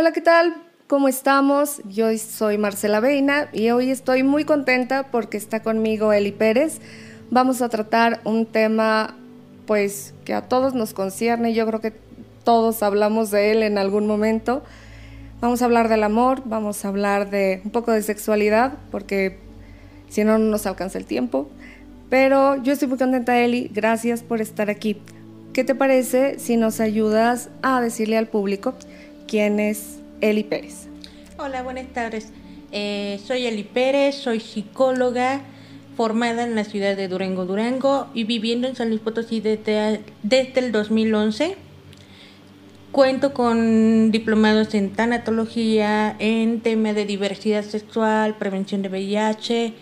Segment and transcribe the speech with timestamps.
[0.00, 0.54] Hola, ¿qué tal?
[0.86, 1.82] ¿Cómo estamos?
[1.86, 6.80] Yo soy Marcela Veina y hoy estoy muy contenta porque está conmigo Eli Pérez.
[7.30, 9.14] Vamos a tratar un tema
[9.66, 11.92] pues que a todos nos concierne, yo creo que
[12.44, 14.62] todos hablamos de él en algún momento.
[15.42, 19.36] Vamos a hablar del amor, vamos a hablar de un poco de sexualidad porque
[20.08, 21.50] si no, no nos alcanza el tiempo.
[22.08, 24.96] Pero yo estoy muy contenta, Eli, gracias por estar aquí.
[25.52, 28.74] ¿Qué te parece si nos ayudas a decirle al público
[29.30, 30.88] quién es Eli Pérez.
[31.38, 32.32] Hola, buenas tardes.
[32.72, 35.42] Eh, soy Eli Pérez, soy psicóloga
[35.96, 40.58] formada en la ciudad de Durango, Durango y viviendo en San Luis Potosí desde, desde
[40.60, 41.56] el 2011.
[42.90, 49.74] Cuento con diplomados en tanatología, en tema de diversidad sexual, prevención de VIH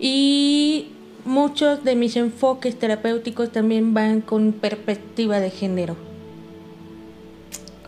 [0.00, 0.88] y
[1.24, 5.96] muchos de mis enfoques terapéuticos también van con perspectiva de género.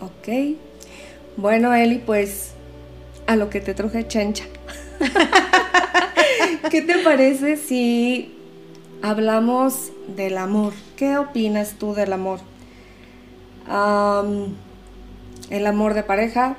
[0.01, 0.29] Ok,
[1.37, 2.53] bueno, Eli, pues
[3.27, 4.45] a lo que te truje chencha.
[6.71, 8.35] ¿Qué te parece si
[9.03, 10.73] hablamos del amor?
[10.97, 12.41] ¿Qué opinas tú del amor?
[15.51, 16.57] el amor de pareja,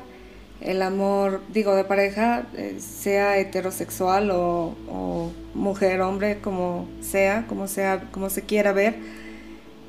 [0.62, 7.68] el amor, digo, de pareja, eh, sea heterosexual o, o, mujer, hombre, como sea, como
[7.68, 8.96] sea, como se quiera ver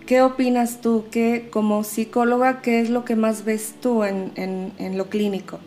[0.07, 1.07] ¿Qué opinas tú?
[1.11, 5.61] ¿Qué, como psicóloga, qué es lo que más ves tú en, en, lo clínico?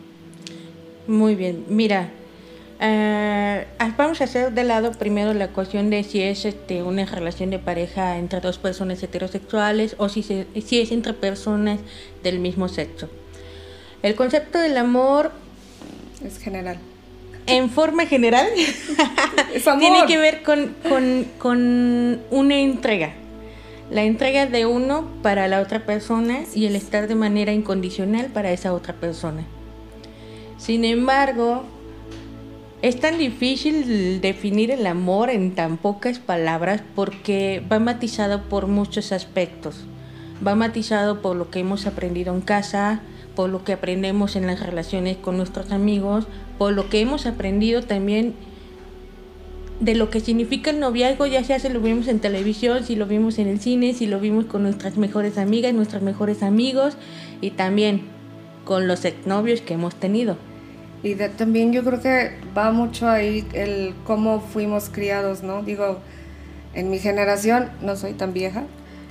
[1.08, 2.10] Muy bien, mira,
[2.80, 7.04] eh, ah, vamos a hacer de lado primero la cuestión de si es este, una
[7.04, 11.80] relación de pareja entre dos personas heterosexuales o si, si es entre personas
[12.22, 13.08] del mismo sexo.
[14.04, 15.32] El concepto del amor
[16.24, 16.78] es general.
[17.46, 18.46] En forma general,
[19.80, 23.14] tiene que ver con, con, con una entrega
[23.90, 28.52] la entrega de uno para la otra persona y el estar de manera incondicional para
[28.52, 29.44] esa otra persona.
[30.58, 31.64] Sin embargo,
[32.82, 39.12] es tan difícil definir el amor en tan pocas palabras porque va matizado por muchos
[39.12, 39.84] aspectos.
[40.46, 43.00] Va matizado por lo que hemos aprendido en casa,
[43.34, 46.26] por lo que aprendemos en las relaciones con nuestros amigos,
[46.58, 48.34] por lo que hemos aprendido también
[49.80, 53.06] de lo que significa el noviazgo, ya sea si lo vimos en televisión, si lo
[53.06, 56.96] vimos en el cine, si lo vimos con nuestras mejores amigas, nuestros mejores amigos
[57.40, 58.02] y también
[58.64, 60.36] con los exnovios que hemos tenido.
[61.02, 65.62] Y también yo creo que va mucho ahí el cómo fuimos criados, ¿no?
[65.62, 66.00] Digo,
[66.74, 68.64] en mi generación, no soy tan vieja,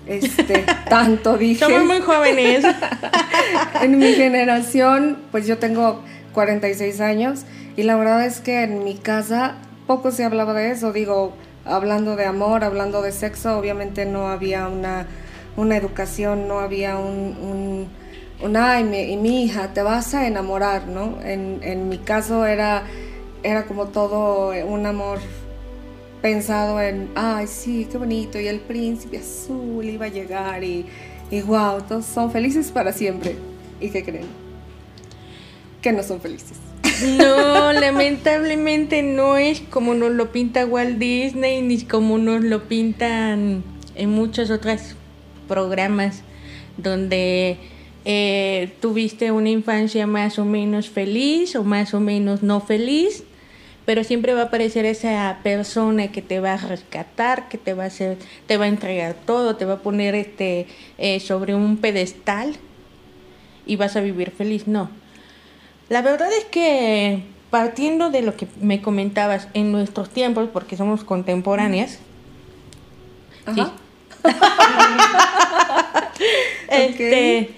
[0.05, 1.63] este, tanto dije.
[1.63, 2.65] Somos muy jóvenes.
[3.81, 6.03] en mi generación, pues yo tengo
[6.33, 7.45] 46 años
[7.77, 9.55] y la verdad es que en mi casa
[9.87, 11.33] poco se hablaba de eso, digo,
[11.65, 15.07] hablando de amor, hablando de sexo, obviamente no había una,
[15.55, 17.87] una educación, no había un,
[18.41, 21.19] un, ay, mi, y mi hija, te vas a enamorar, ¿no?
[21.23, 22.83] En, mi caso era,
[23.43, 25.19] era como todo un amor
[26.21, 30.85] pensado en, ay, sí, qué bonito, y el príncipe azul iba a llegar y,
[31.31, 33.35] y wow, todos son felices para siempre.
[33.79, 34.27] ¿Y qué creen?
[35.81, 36.66] Que no son felices.
[37.01, 43.63] No, lamentablemente no es como nos lo pinta Walt Disney ni como nos lo pintan
[43.95, 44.95] en muchos otros
[45.47, 46.23] programas
[46.77, 47.57] donde
[48.05, 53.23] eh, tuviste una infancia más o menos feliz o más o menos no feliz,
[53.85, 57.83] pero siempre va a aparecer esa persona que te va a rescatar, que te va
[57.83, 61.77] a hacer, te va a entregar todo, te va a poner este eh, sobre un
[61.77, 62.55] pedestal
[63.65, 64.67] y vas a vivir feliz.
[64.67, 64.89] No,
[65.89, 71.03] la verdad es que partiendo de lo que me comentabas en nuestros tiempos, porque somos
[71.03, 71.99] contemporáneas,
[76.69, 77.51] este,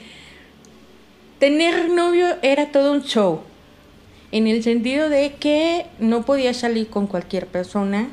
[1.40, 3.42] tener novio era todo un show,
[4.32, 8.10] en el sentido de que no podía salir con cualquier persona,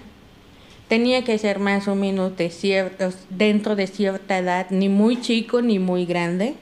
[0.89, 5.61] tenía que ser más o menos de ciertos, dentro de cierta edad, ni muy chico
[5.61, 6.55] ni muy grande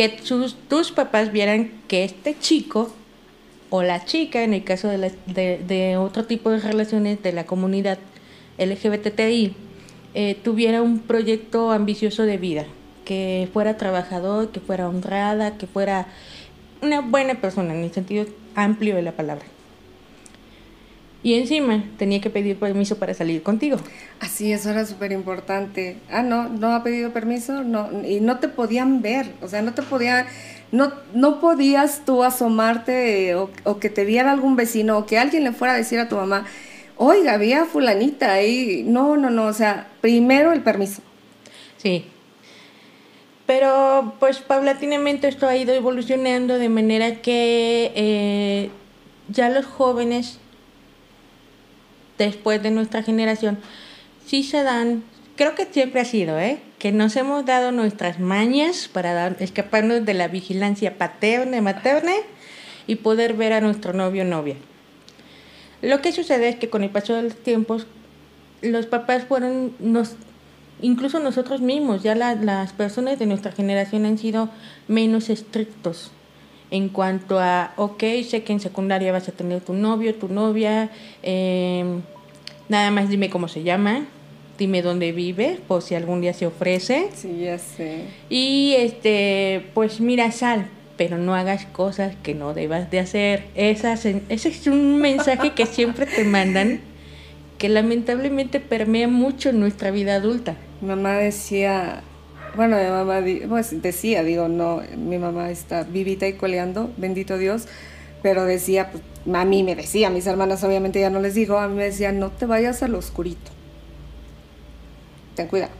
[0.00, 0.16] que
[0.68, 2.90] tus papás vieran que este chico
[3.68, 7.98] o la chica, en el caso de, de, otro tipo de relaciones de la comunidad
[8.56, 9.54] LGBTI,
[10.14, 12.64] eh, tuviera un proyecto ambicioso de vida,
[13.04, 16.06] que fuera trabajador, que fuera honrada, que fuera
[16.80, 18.24] una buena persona en el sentido
[18.54, 19.44] amplio de la palabra.
[21.22, 23.76] Y encima tenía que pedir permiso para salir contigo.
[24.20, 25.98] Así, eso era súper importante.
[26.10, 29.74] Ah, no, no ha pedido permiso, no, y no te podían ver, o sea, no
[29.74, 30.26] te podían,
[30.72, 35.52] no, no podías tú asomarte o, que te viera algún vecino o que alguien le
[35.52, 36.46] fuera a decir a tu mamá,
[36.96, 38.82] oiga, había fulanita ahí.
[38.86, 41.02] No, no, no, o sea, primero el permiso.
[41.76, 42.06] Sí.
[43.44, 48.70] Pero pues paulatinamente esto ha ido evolucionando de manera que eh,
[49.28, 50.39] ya los jóvenes,
[52.24, 53.58] después de nuestra generación,
[54.26, 55.02] sí se dan,
[55.36, 56.60] creo que siempre ha sido, ¿eh?
[56.78, 62.12] que nos hemos dado nuestras mañas para escaparnos de la vigilancia paterna materna
[62.86, 64.56] y poder ver a nuestro novio o novia.
[65.82, 67.86] Lo que sucede es que con el paso de los tiempos,
[68.60, 70.16] los papás fueron, nos,
[70.82, 74.50] incluso nosotros mismos, ya las personas de nuestra generación han sido
[74.88, 76.12] menos estrictos
[76.70, 80.90] en cuanto a, ok, sé que en secundaria vas a tener tu novio, tu novia,
[81.22, 82.02] em,
[82.68, 84.06] nada más dime cómo se llama,
[84.58, 87.08] dime dónde vive, por si algún día se ofrece.
[87.14, 88.04] Sí, ya sé.
[88.28, 93.44] Y este, pues mira, sal, pero no hagas cosas que no debas de hacer.
[93.54, 96.80] ese es un mensaje que siempre te mandan,
[97.58, 100.56] que lamentablemente permea mucho en nuestra vida adulta.
[100.82, 102.02] mamá decía,
[102.56, 107.66] bueno, mi mamá pues decía, digo, no, mi mamá está vivita y coleando, bendito Dios,
[108.22, 109.02] pero decía, pues,
[109.34, 111.84] a mí me decía, a mis hermanas obviamente ya no les digo, a mí me
[111.84, 113.50] decía, no te vayas al oscurito
[115.34, 115.72] ten cuidado.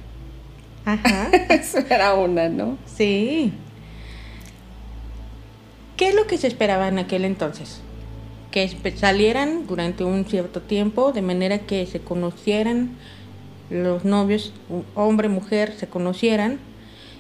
[0.85, 1.31] Ajá.
[1.51, 2.79] Eso era una, ¿no?
[2.87, 3.53] Sí.
[5.97, 7.81] ¿Qué es lo que se esperaba en aquel entonces?
[8.51, 12.97] Que salieran durante un cierto tiempo, de manera que se conocieran
[13.71, 14.53] los novios,
[14.95, 16.59] hombre, mujer, se conocieran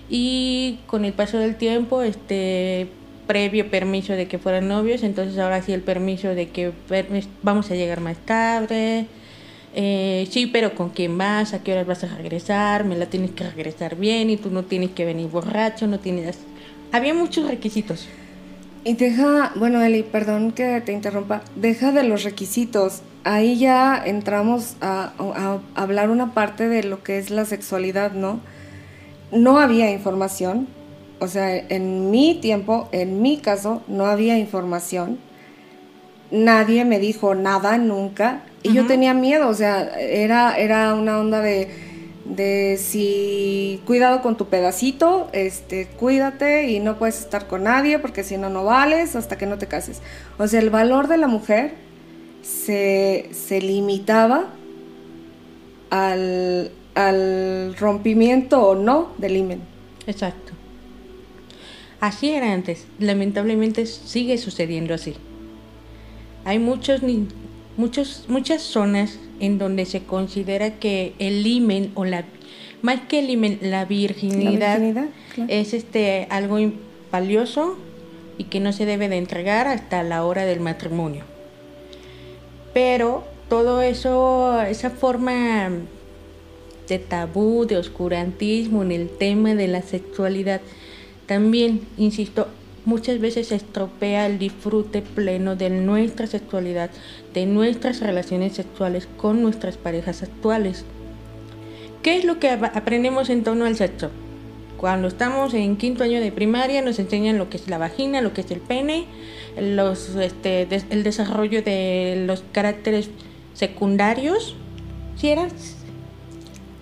[0.08, 2.88] y con el paso del tiempo, este
[3.26, 6.72] previo permiso de que fueran novios, entonces ahora sí el permiso de que
[7.42, 9.06] vamos a llegar más tarde,
[9.72, 11.54] eh, sí, pero ¿con quién vas?
[11.54, 12.84] ¿A qué horas vas a regresar?
[12.84, 16.38] Me la tienes que regresar bien y tú no tienes que venir borracho, no tienes...
[16.92, 18.08] Había muchos requisitos.
[18.82, 23.02] Y deja, bueno Eli, perdón que te interrumpa, deja de los requisitos.
[23.24, 25.12] Ahí ya entramos a,
[25.74, 28.40] hablar una parte de lo que es la sexualidad, ¿no?
[29.32, 30.66] No había información,
[31.18, 35.18] o sea, en mi tiempo, en mi caso, no había información.
[36.30, 41.42] Nadie me dijo nada nunca y yo tenía miedo, o sea, era, era una onda
[41.42, 41.68] de,
[42.24, 48.24] de si cuidado con tu pedacito, este, cuídate y no puedes estar con nadie porque
[48.24, 50.02] si no, no vales hasta que no te cases.
[50.38, 51.74] O sea, el valor de la mujer
[52.42, 54.50] se, se limitaba
[55.90, 59.60] al, al rompimiento o no del imen.
[60.06, 60.52] Exacto.
[62.00, 62.86] Así era antes.
[62.98, 65.14] Lamentablemente sigue sucediendo así.
[66.44, 67.02] Hay muchos
[67.76, 72.24] muchos, muchas zonas en donde se considera que el imen o la
[72.82, 74.80] más que el imen, la virginidad,
[75.48, 76.58] es este algo
[77.12, 77.76] valioso
[78.38, 81.24] y que no se debe de entregar hasta la hora del matrimonio.
[82.72, 85.70] Pero todo eso, esa forma
[86.88, 90.60] de tabú, de oscurantismo en el tema de la sexualidad,
[91.26, 92.48] también, insisto,
[92.84, 96.90] muchas veces estropea el disfrute pleno de nuestra sexualidad,
[97.34, 100.84] de nuestras relaciones sexuales con nuestras parejas actuales.
[102.02, 104.10] ¿Qué es lo que aprendemos en torno al sexo?
[104.78, 108.32] Cuando estamos en quinto año de primaria nos enseñan lo que es la vagina, lo
[108.32, 109.04] que es el pene,
[109.56, 113.10] este, el desarrollo de los caracteres
[113.52, 114.56] secundarios,
[115.16, 115.52] ¿sí eras?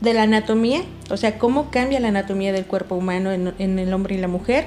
[0.01, 4.15] De la anatomía, o sea, cómo cambia la anatomía del cuerpo humano en el hombre
[4.15, 4.67] y la mujer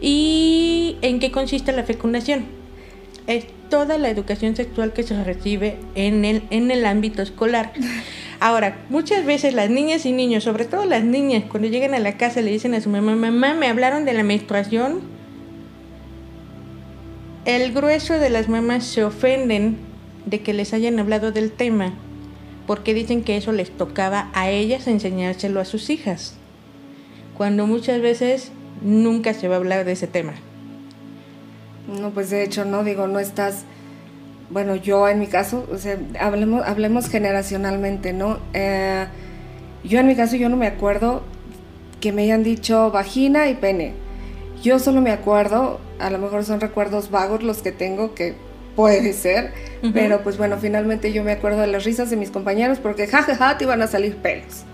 [0.00, 2.46] ¿Y en qué consiste la fecundación?
[3.26, 7.72] Es toda la educación sexual que se recibe en el, en el ámbito escolar.
[8.40, 12.16] Ahora, muchas veces las niñas y niños, sobre todo las niñas, cuando llegan a la
[12.16, 15.00] casa le dicen a su mamá, mamá, me hablaron de la menstruación.
[17.44, 19.78] El grueso de las mamás se ofenden
[20.26, 21.94] de que les hayan hablado del tema,
[22.66, 26.34] porque dicen que eso les tocaba a ellas enseñárselo a sus hijas,
[27.36, 30.34] cuando muchas veces nunca se va a hablar de ese tema.
[31.88, 33.64] No, pues de hecho, no digo, no estás,
[34.50, 38.38] bueno, yo en mi caso, o sea, hablemos, hablemos generacionalmente, ¿no?
[38.52, 39.06] Eh,
[39.84, 41.22] yo en mi caso, yo no me acuerdo
[42.00, 43.94] que me hayan dicho vagina y pene.
[44.62, 48.34] Yo solo me acuerdo, a lo mejor son recuerdos vagos los que tengo, que
[48.76, 49.52] puede ser,
[49.92, 53.58] pero pues bueno, finalmente yo me acuerdo de las risas de mis compañeros porque jajaja
[53.58, 54.64] te iban a salir pelos,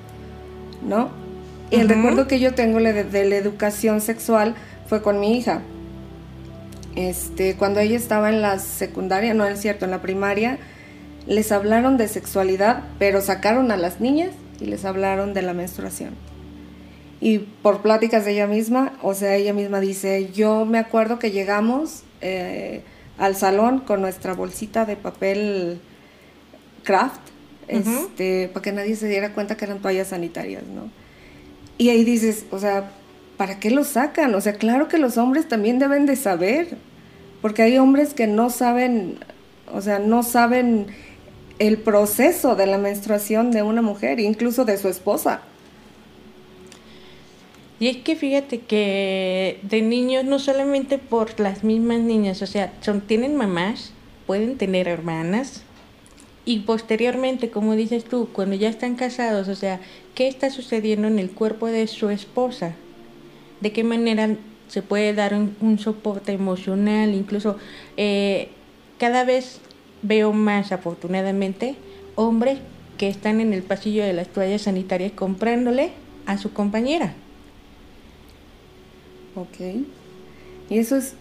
[0.86, 1.23] ¿no?
[1.70, 4.54] Y el recuerdo que yo tengo de, la educación sexual
[4.86, 5.62] fue con mi hija.
[6.94, 10.58] Este, cuando ella estaba en la secundaria, no es cierto, en la primaria,
[11.26, 14.30] les hablaron de sexualidad, pero sacaron a las niñas
[14.60, 16.14] y les hablaron de la menstruación.
[17.20, 21.30] Y por pláticas de ella misma, o sea, ella misma dice, yo me acuerdo que
[21.30, 22.82] llegamos eh,
[23.18, 25.80] al salón con nuestra bolsita de papel
[26.82, 27.20] craft,
[27.66, 30.90] este, para que nadie se diera cuenta que eran toallas sanitarias, ¿no?
[31.78, 32.90] Y ahí dices, o sea,
[33.36, 34.34] ¿para qué lo sacan?
[34.34, 36.76] O sea, claro que los hombres también deben de saber,
[37.42, 39.18] porque hay hombres que no saben,
[39.72, 40.86] o sea, no saben
[41.58, 45.42] el proceso de la menstruación de una mujer, incluso de su esposa.
[47.80, 52.72] Y es que fíjate que de niños, no solamente por las mismas niñas, o sea,
[52.80, 53.92] son, tienen mamás,
[54.26, 55.64] pueden tener hermanas,
[56.44, 59.80] y posteriormente, como dices tú, cuando ya están casados, o sea,
[60.14, 62.74] ¿qué está sucediendo en el cuerpo de su esposa?
[63.60, 64.36] ¿De qué manera
[64.68, 67.14] se puede dar un, soporte emocional?
[67.14, 67.56] Incluso
[67.96, 68.48] eh,
[68.98, 69.60] cada vez
[70.02, 71.76] veo más, afortunadamente,
[72.14, 72.58] hombres
[72.98, 75.92] que están en el pasillo de las toallas sanitarias comprándole
[76.26, 77.14] a su compañera.
[79.34, 79.86] Ok.
[80.68, 81.14] Y eso es,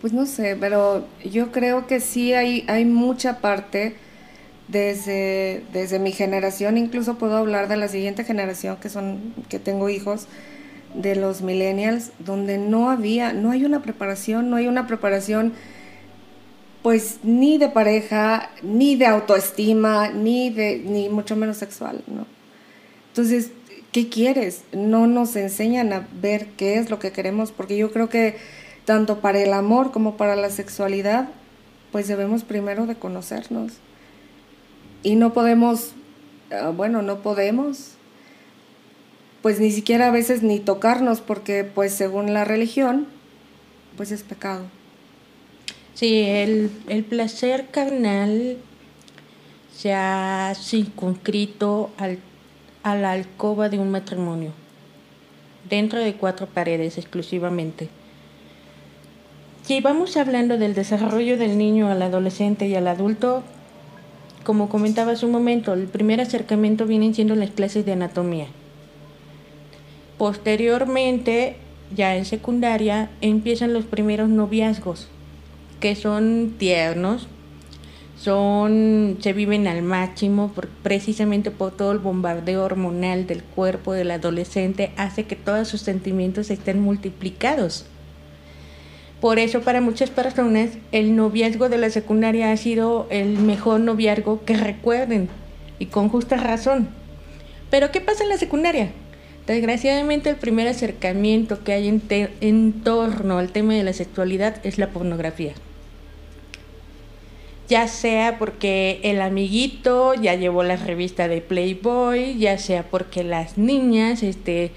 [0.00, 3.96] pues no sé, pero yo creo que sí hay, hay mucha parte
[4.70, 9.88] desde, desde mi generación, incluso puedo hablar de la siguiente generación que son, que tengo
[9.88, 10.26] hijos,
[10.94, 15.52] de los millennials, donde no había, no hay una preparación, no hay una preparación
[16.82, 22.26] pues ni de pareja, ni de autoestima, ni de, ni mucho menos sexual, ¿no?
[23.08, 23.50] Entonces,
[23.92, 24.62] ¿qué quieres?
[24.72, 28.36] No nos enseñan a ver qué es lo que queremos, porque yo creo que
[28.86, 31.28] tanto para el amor como para la sexualidad,
[31.92, 33.72] pues debemos primero de conocernos.
[35.02, 35.92] Y no podemos,
[36.50, 37.92] ah, bueno, no podemos,
[39.42, 43.06] pues ni siquiera a veces ni tocarnos, porque pues según la religión,
[43.96, 44.64] pues es pecado.
[45.94, 48.58] Sí, el, el placer carnal
[49.74, 52.18] se ha circunscrito al,
[52.82, 54.52] a la alcoba de un matrimonio,
[55.68, 57.88] dentro de cuatro paredes exclusivamente.
[59.62, 63.42] Si vamos hablando del desarrollo del niño al adolescente y al adulto,
[64.44, 68.46] como comentaba hace un momento, el primer acercamiento vienen siendo las clases de anatomía.
[70.18, 71.56] Posteriormente,
[71.94, 75.08] ya en secundaria, empiezan los primeros noviazgos,
[75.80, 77.28] que son tiernos,
[78.16, 84.92] son, se viven al máximo precisamente por todo el bombardeo hormonal del cuerpo del adolescente,
[84.96, 87.86] hace que todos sus sentimientos estén multiplicados.
[89.20, 94.44] Por eso para muchas personas el noviazgo de la secundaria ha sido el mejor noviazgo
[94.44, 95.28] que recuerden
[95.78, 96.88] y con justa razón.
[97.70, 98.90] Pero ¿qué pasa en la secundaria?
[99.46, 104.88] Desgraciadamente el primer acercamiento que hay en, torno al tema de la sexualidad es la
[104.88, 105.52] pornografía.
[107.68, 113.58] Ya sea porque el amiguito ya llevó la revista de Playboy, ya sea porque las
[113.58, 114.72] niñas este,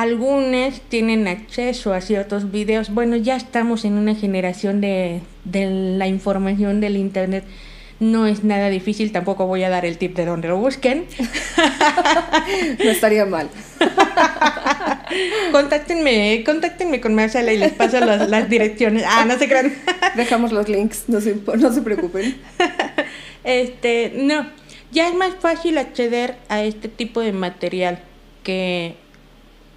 [0.00, 2.90] algunas tienen acceso a ciertos videos.
[2.90, 7.44] Bueno, ya estamos en una generación de, la información del Internet.
[8.00, 11.06] No es nada difícil, tampoco voy a dar el tip de donde lo busquen.
[12.84, 13.48] no estaría mal.
[15.52, 19.04] contáctenme, contáctenme con Marcela y les paso las, direcciones.
[19.04, 19.74] Ah, no se crean.
[20.16, 22.36] Dejamos los links, no se, no se preocupen.
[23.42, 24.46] Este, no,
[24.92, 28.00] ya es más fácil acceder a este tipo de material
[28.44, 28.94] que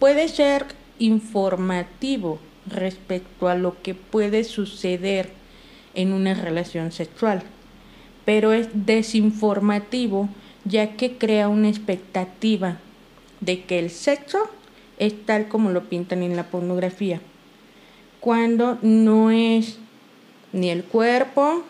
[0.01, 0.65] puede ser
[0.98, 5.29] informativo respecto a lo que puede suceder
[5.93, 7.43] en una relación sexual,
[8.25, 10.27] pero es desinformativo
[10.65, 12.79] ya que crea una expectativa
[13.41, 14.39] de que el sexo
[14.98, 17.22] es tal como lo pintan en la pornografía,
[18.20, 19.77] cuando no es
[20.51, 21.62] ni el cuerpo,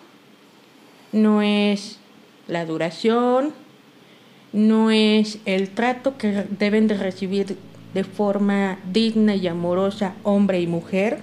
[1.11, 1.99] no es
[2.47, 3.53] la duración,
[4.53, 7.57] no es el trato que deben de recibir
[7.93, 11.19] de forma digna y amorosa hombre y mujer,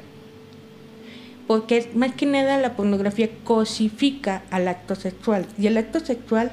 [1.46, 6.50] porque más que nada la pornografía cosifica al acto sexual y el acto sexual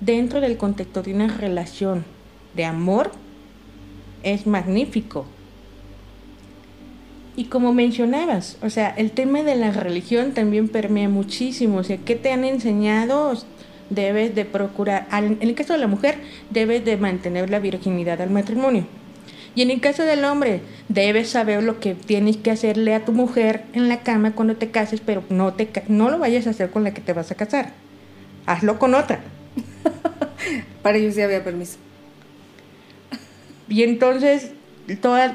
[0.00, 2.04] dentro del contexto de una relación
[2.54, 3.10] de amor
[4.22, 5.26] es magnífico.
[7.34, 11.98] Y como mencionabas, o sea, el tema de la religión también permea muchísimo, o sea,
[11.98, 13.34] ¿qué te han enseñado?
[13.90, 16.18] Debes de procurar, en el caso de la mujer,
[16.50, 18.86] debes de mantener la virginidad al matrimonio
[19.56, 20.60] y en el caso del hombre,
[20.90, 24.70] debes saber lo que tienes que hacerle a tu mujer en la cama cuando te
[24.70, 27.36] cases, pero no, te, no lo vayas a hacer con la que te vas a
[27.36, 27.72] casar.
[28.44, 29.20] Hazlo con otra.
[30.82, 31.78] Para ellos sí había permiso.
[33.66, 34.50] Y entonces,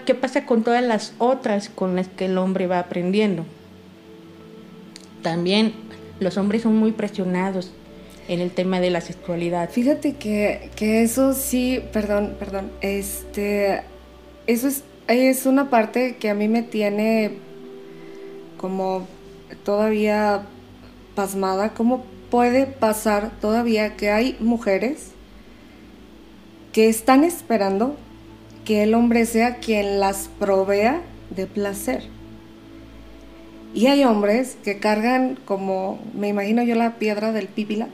[0.05, 3.43] ¿qué pasa con todas las otras con las que el hombre va aprendiendo?
[5.23, 5.73] También
[6.19, 7.71] los hombres son muy presionados
[8.27, 9.71] en el tema de la sexualidad.
[9.71, 13.81] Fíjate que, que eso sí, perdón, perdón, este,
[14.47, 17.37] eso es, es una parte que a mí me tiene
[18.57, 19.07] como
[19.63, 20.43] todavía
[21.15, 21.73] pasmada.
[21.73, 25.11] ¿Cómo puede pasar todavía que hay mujeres
[26.71, 27.97] que están esperando
[28.65, 31.01] que el hombre sea quien las provea
[31.35, 32.03] de placer.
[33.73, 37.87] Y hay hombres que cargan como, me imagino yo la piedra del pípila,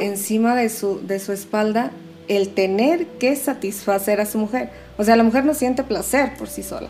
[0.00, 1.90] encima de su, de su espalda,
[2.28, 4.70] el tener que satisfacer a su mujer.
[4.98, 6.88] O sea, la mujer no siente placer por sí sola.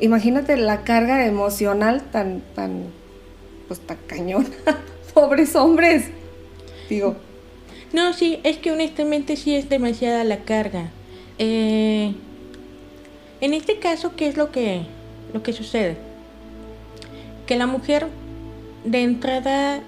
[0.00, 2.84] Imagínate la carga emocional tan, tan,
[3.68, 4.48] pues tan cañona.
[5.14, 6.06] Pobres hombres.
[6.88, 7.16] Digo.
[7.92, 10.90] No, sí, es que honestamente sí es demasiada la carga.
[11.38, 12.14] Eh,
[13.40, 14.82] en este caso, ¿qué es lo que,
[15.32, 15.96] lo que sucede?
[17.46, 18.06] Que la mujer
[18.84, 19.80] de entrada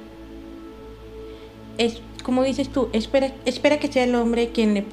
[1.79, 4.85] es, como dices tú, espera, espera que sea el hombre quien le,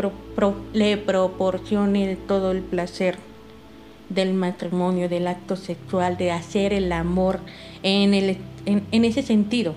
[0.74, 3.18] le proporcione todo el placer
[4.10, 7.40] del matrimonio, del acto sexual, de hacer el amor
[7.84, 9.76] en, en ese sentido.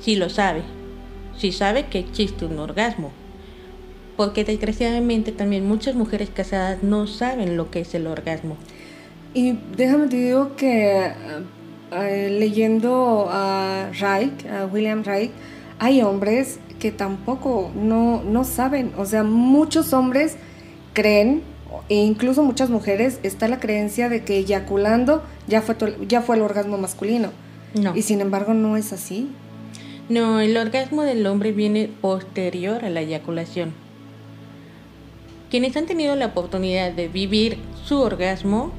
[0.00, 0.62] Si lo sabe
[1.42, 3.10] si sabe que existe un orgasmo.
[4.16, 8.56] Porque desgraciadamente también muchas mujeres casadas no saben lo que es el orgasmo.
[9.34, 11.12] Y déjame te digo que
[11.92, 15.30] eh, leyendo a Reich, a William Reich,
[15.78, 18.92] hay hombres que tampoco no, no saben.
[18.96, 20.36] O sea, muchos hombres
[20.92, 21.42] creen,
[21.88, 25.76] e incluso muchas mujeres, está la creencia de que eyaculando ya fue,
[26.08, 27.30] ya fue el orgasmo masculino.
[27.74, 27.96] No.
[27.96, 29.30] Y sin embargo no es así.
[30.08, 33.72] No, el orgasmo del hombre viene posterior a la eyaculación.
[35.50, 38.72] Quienes han tenido la oportunidad de vivir su orgasmo,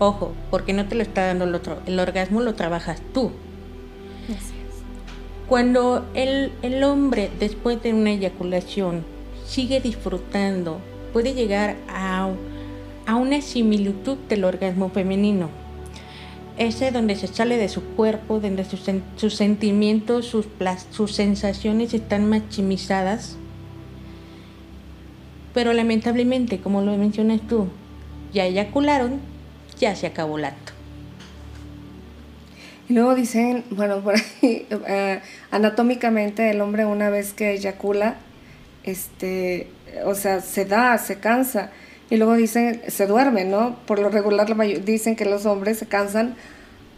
[0.00, 3.30] ojo, porque no te lo está dando el otro, el orgasmo lo trabajas tú.
[5.46, 9.04] Cuando el, el hombre después de una eyaculación
[9.46, 10.80] sigue disfrutando,
[11.12, 12.28] puede llegar a,
[13.06, 15.60] a una similitud del orgasmo femenino
[16.60, 18.82] ese donde se sale de su cuerpo, donde sus,
[19.16, 20.46] sus sentimientos, sus,
[20.90, 23.36] sus sensaciones están maximizadas.
[25.54, 27.68] Pero lamentablemente, como lo mencionas tú,
[28.34, 29.20] ya eyacularon,
[29.80, 30.72] ya se acabó el acto.
[32.88, 38.16] Y luego dicen, bueno, por ahí, eh, anatómicamente el hombre una vez que eyacula,
[38.84, 39.68] este,
[40.04, 41.70] o sea, se da, se cansa.
[42.10, 43.76] Y luego dicen, se duerme, ¿no?
[43.86, 46.34] Por lo regular dicen que los hombres se cansan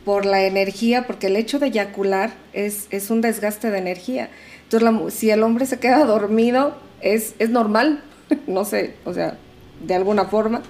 [0.06, 4.30] por la energía, porque el hecho de eyacular es, es un desgaste de energía.
[4.64, 8.02] Entonces, si el hombre se queda dormido, es, es normal,
[8.46, 9.36] no sé, o sea,
[9.84, 10.62] de alguna forma.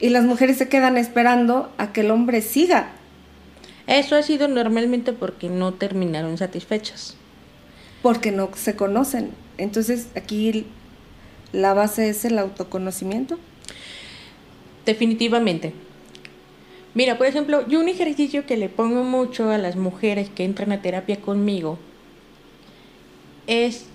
[0.00, 2.92] Y las mujeres se quedan esperando a que el hombre siga.
[3.86, 7.16] Eso ha sido normalmente porque no terminaron satisfechas.
[8.02, 9.32] Porque no se conocen.
[9.58, 10.66] Entonces, aquí
[11.52, 13.38] la base es el autoconocimiento.
[14.86, 15.74] Definitivamente.
[16.94, 20.72] Mira, por ejemplo, yo un ejercicio que le pongo mucho a las mujeres que entran
[20.72, 21.78] a terapia conmigo
[23.46, 23.86] es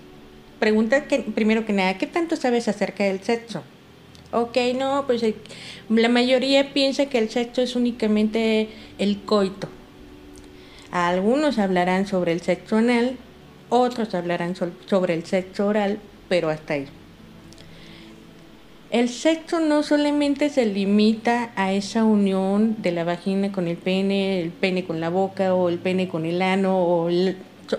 [0.58, 3.62] preguntar que, primero que nada, ¿qué tanto sabes acerca del sexo?
[4.32, 5.36] Ok, no, pues eh,
[5.88, 9.68] la mayoría piensa que el sexo es únicamente el coito.
[10.90, 13.16] Algunos hablarán sobre el sexo anal,
[13.68, 16.86] otros hablarán sobre el sexo oral, pero hasta ahí.
[18.90, 24.40] El sexo no solamente se limita a esa unión de la vagina con el pene,
[24.40, 27.10] el pene con la boca o el pene con el ano, o,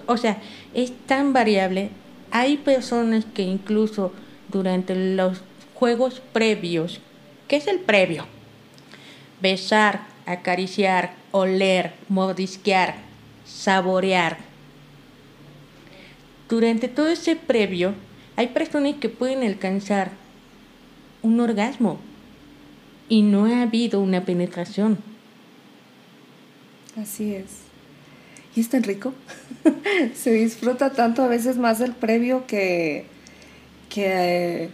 [0.05, 0.37] o sea,
[0.73, 1.89] es tan variable.
[2.31, 4.11] Hay personas que incluso
[4.49, 5.43] durante los
[5.77, 7.01] juegos previos,
[7.47, 8.25] ¿qué es el previo?
[9.41, 12.95] Besar, acariciar, oler, mordisquear,
[13.45, 14.39] saborear.
[16.49, 17.93] Durante todo ese previo,
[18.35, 20.11] hay personas que pueden alcanzar
[21.21, 21.99] un orgasmo
[23.07, 24.97] y no ha habido una penetración.
[26.99, 27.51] Así es.
[28.55, 29.13] Y es tan rico.
[30.15, 33.05] Se disfruta tanto a veces más el previo que,
[33.89, 34.69] que,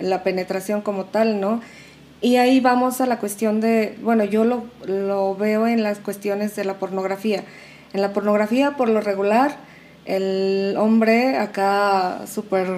[0.00, 1.60] la penetración como tal, ¿no?
[2.20, 6.56] Y ahí vamos a la cuestión de, bueno, yo lo, lo veo en las cuestiones
[6.56, 7.44] de la pornografía.
[7.92, 9.56] En la pornografía, por lo regular,
[10.04, 12.68] el hombre acá súper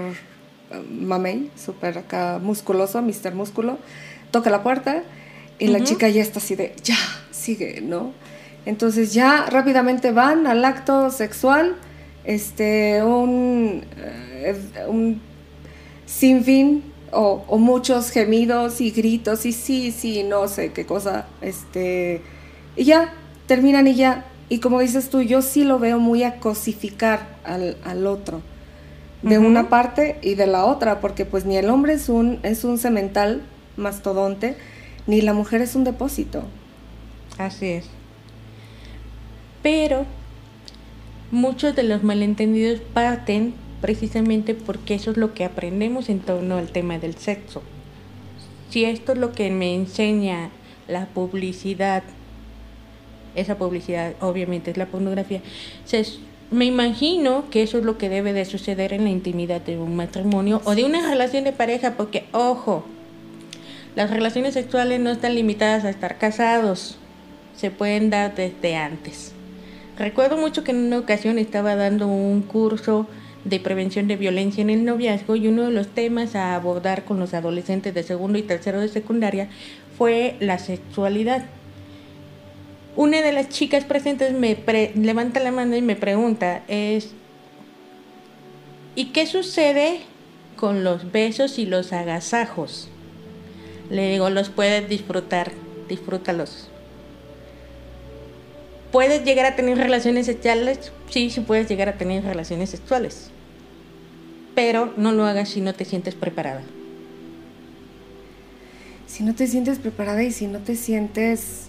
[0.91, 3.35] mamey, súper acá musculoso, Mr.
[3.35, 3.79] Músculo,
[4.31, 5.03] toca la puerta
[5.59, 6.97] y la chica ya está así de, ya,
[7.31, 8.13] sigue, ¿no?
[8.67, 11.77] Entonces ya rápidamente van al acto sexual,
[12.25, 14.30] este, un, eh,
[14.89, 15.21] un
[16.07, 22.23] sinfín o, o, muchos gemidos y gritos y sí, sí, no sé qué cosa, este,
[22.77, 23.13] y ya,
[23.47, 24.27] terminan y ya.
[24.49, 28.43] Y como dices tú, yo sí lo veo muy a cosificar al, al otro
[29.23, 32.65] de una parte y de la otra, porque pues ni el hombre es un, es
[32.65, 33.43] un cemental
[33.77, 34.57] mastodonte,
[35.07, 36.45] ni la mujer es un depósito.
[37.39, 37.87] Así es.
[39.63, 40.07] Pero
[41.31, 46.69] muchos de los malentendidos parten precisamente porque eso es lo que aprendemos en torno al
[46.69, 47.63] tema del sexo.
[48.71, 50.51] Si esto es lo que me enseña
[50.87, 52.03] la publicidad,
[53.35, 55.41] esa publicidad obviamente es la pornografía,
[56.51, 59.95] me imagino que eso es lo que debe de suceder en la intimidad de un
[59.95, 62.85] matrimonio o de una relación de pareja, porque ojo,
[63.95, 66.97] las relaciones sexuales no están limitadas a estar casados,
[67.57, 69.33] se pueden dar desde antes.
[69.97, 73.07] Recuerdo mucho que en una ocasión estaba dando un curso
[73.45, 77.19] de prevención de violencia en el noviazgo y uno de los temas a abordar con
[77.19, 79.49] los adolescentes de segundo y tercero de secundaria
[79.97, 81.45] fue la sexualidad.
[82.97, 84.59] Una de las chicas presentes me
[84.95, 87.13] levanta la mano y me pregunta es
[88.95, 90.01] ¿y qué sucede
[90.57, 92.89] con los besos y los agasajos?
[93.91, 95.53] Le digo, los puedes disfrutar,
[95.89, 96.69] disfrútalos.
[98.93, 100.93] ¿Puedes llegar a tener relaciones sexuales?
[101.09, 103.31] Sí, sí puedes llegar a tener relaciones sexuales.
[104.55, 106.63] Pero no lo hagas si no te sientes preparada.
[109.07, 111.67] Si no te sientes preparada y si no te sientes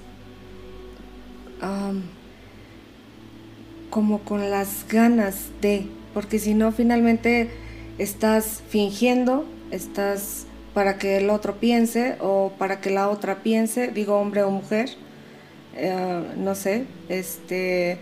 [3.91, 7.51] como con las ganas de, porque si no finalmente
[7.99, 14.15] estás fingiendo, estás para que el otro piense o para que la otra piense, digo
[14.15, 14.89] hombre o mujer,
[15.81, 17.97] eh, no sé, este,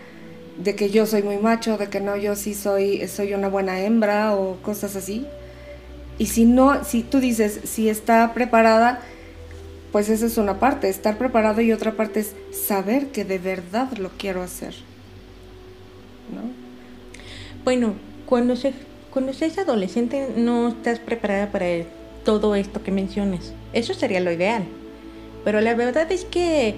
[0.62, 3.80] de que yo soy muy macho, de que no, yo sí soy, soy una buena
[3.80, 5.26] hembra o cosas así.
[6.18, 9.00] Y si no, si tú dices, si está preparada,
[9.92, 13.90] pues esa es una parte, estar preparado y otra parte es saber que de verdad
[13.96, 14.74] lo quiero hacer.
[16.34, 16.42] ¿No?
[17.64, 17.94] Bueno,
[18.26, 18.74] cuando se
[19.10, 21.66] cuando seas adolescente no estás preparada para
[22.24, 23.52] todo esto que mencionas.
[23.72, 24.64] Eso sería lo ideal.
[25.44, 26.76] Pero la verdad es que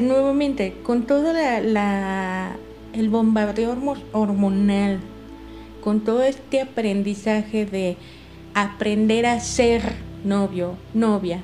[0.00, 2.56] nuevamente, con todo la,
[2.92, 3.76] el bombardeo
[4.12, 5.00] hormonal,
[5.82, 7.96] con todo este aprendizaje de
[8.54, 9.82] aprender a ser
[10.24, 11.40] novio, novia,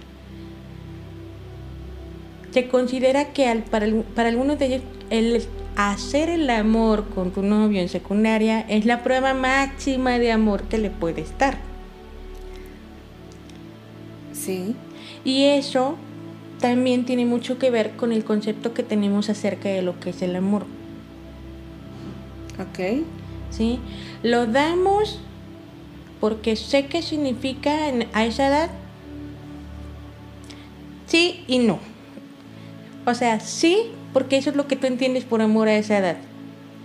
[2.53, 5.43] se considera que al, para, para algunos de ellos el
[5.77, 10.79] hacer el amor con tu novio en secundaria es la prueba máxima de amor que
[10.79, 11.59] le puedes dar.
[14.33, 14.75] Sí.
[15.25, 15.97] Y eso
[16.61, 20.23] también tiene mucho que ver con el concepto que tenemos acerca de lo que es
[20.23, 20.67] el amor.
[22.59, 23.05] Ok.
[23.51, 23.79] ¿Sí?
[24.23, 25.21] Lo damos
[26.21, 27.71] porque sé qué significa
[28.13, 28.71] a esa edad.
[31.07, 31.79] Sí y no.
[33.07, 36.17] O sea, sí porque eso es lo que tú entiendes por amor a esa edad.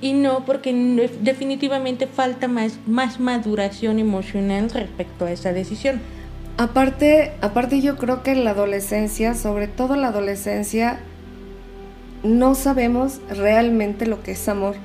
[0.01, 0.73] Y no porque
[1.21, 6.01] definitivamente falta más, más maduración emocional respecto a esa decisión.
[6.57, 10.99] Aparte, aparte yo creo que en la adolescencia, sobre todo la adolescencia,
[12.23, 14.75] no sabemos realmente lo que es amor.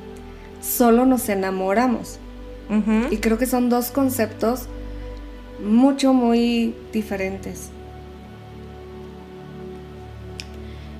[0.60, 2.18] Solo nos enamoramos.
[3.10, 4.66] Y creo que son dos conceptos
[5.64, 7.70] mucho, muy diferentes.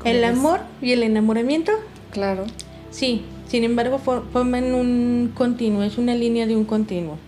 [0.04, 1.72] ¿El amor y el enamoramiento?
[2.11, 2.46] Claro.
[2.90, 7.18] Sí, sin embargo forman un continuo, es una línea de un continuo.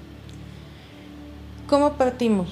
[1.68, 2.48] ¿Cómo partimos?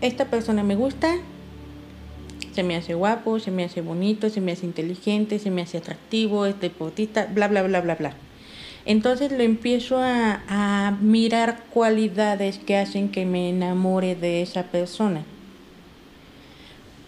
[0.00, 1.16] Esta persona me gusta,
[2.54, 5.78] se me hace guapo, se me hace bonito, se me hace inteligente, se me hace
[5.78, 8.14] atractivo, es deportista, bla, bla, bla, bla, bla.
[8.84, 15.24] Entonces lo empiezo a, a mirar cualidades que hacen que me enamore de esa persona.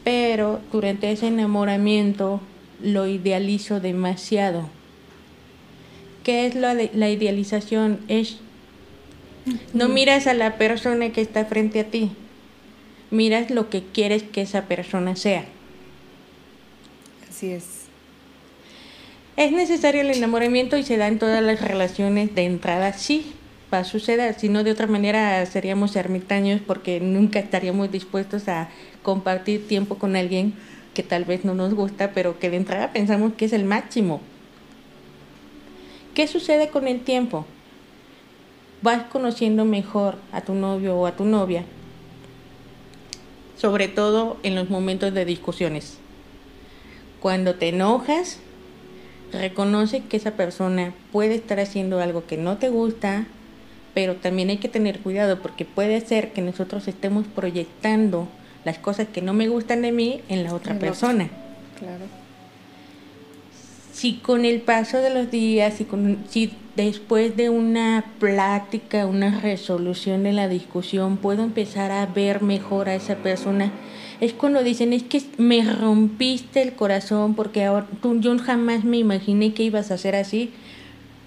[0.04, 2.40] Pero durante ese enamoramiento
[2.82, 4.68] lo idealizo demasiado.
[6.24, 8.00] ¿Qué es la, la idealización?
[8.08, 8.38] Es
[9.72, 12.10] no miras a la persona que está frente a ti,
[13.10, 15.44] miras lo que quieres que esa persona sea.
[17.28, 17.64] Así es.
[19.36, 23.32] Es necesario el enamoramiento y se da en todas las relaciones de entrada, sí,
[23.72, 28.68] va a suceder, si no de otra manera seríamos ermitaños porque nunca estaríamos dispuestos a
[29.02, 30.54] compartir tiempo con alguien
[30.92, 34.20] que tal vez no nos gusta, pero que de entrada pensamos que es el máximo.
[36.14, 37.46] ¿Qué sucede con el tiempo?
[38.82, 41.64] Vas conociendo mejor a tu novio o a tu novia
[43.58, 45.98] sobre todo en los momentos de discusiones.
[47.20, 48.38] Cuando te enojas,
[49.32, 53.26] reconoce que esa persona puede estar haciendo algo que no te gusta,
[53.94, 58.28] pero también hay que tener cuidado porque puede ser que nosotros estemos proyectando
[58.64, 61.28] las cosas que no me gustan de mí en la otra persona.
[61.78, 62.04] Claro.
[63.92, 66.52] Si con el paso de los días, y con, si
[66.84, 72.94] después de una plática, una resolución de la discusión, puedo empezar a ver mejor a
[72.94, 73.72] esa persona.
[74.20, 78.96] Es cuando dicen, es que me rompiste el corazón porque ahora tú, yo jamás me
[78.96, 80.52] imaginé que ibas a ser así.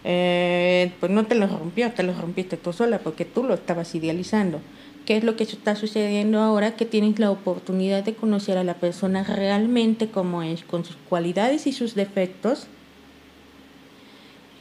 [0.04, 3.94] eh, pues no te lo rompió, te lo rompiste tú sola porque tú lo estabas
[3.94, 4.62] idealizando.
[5.06, 6.76] ¿Qué es lo que está sucediendo ahora?
[6.76, 11.68] Que tienes la oportunidad de conocer a la persona realmente como es, con sus cualidades
[11.68, 12.68] y sus defectos.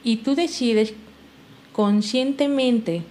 [0.02, 0.94] Y tú decides
[1.72, 3.02] conscientemente,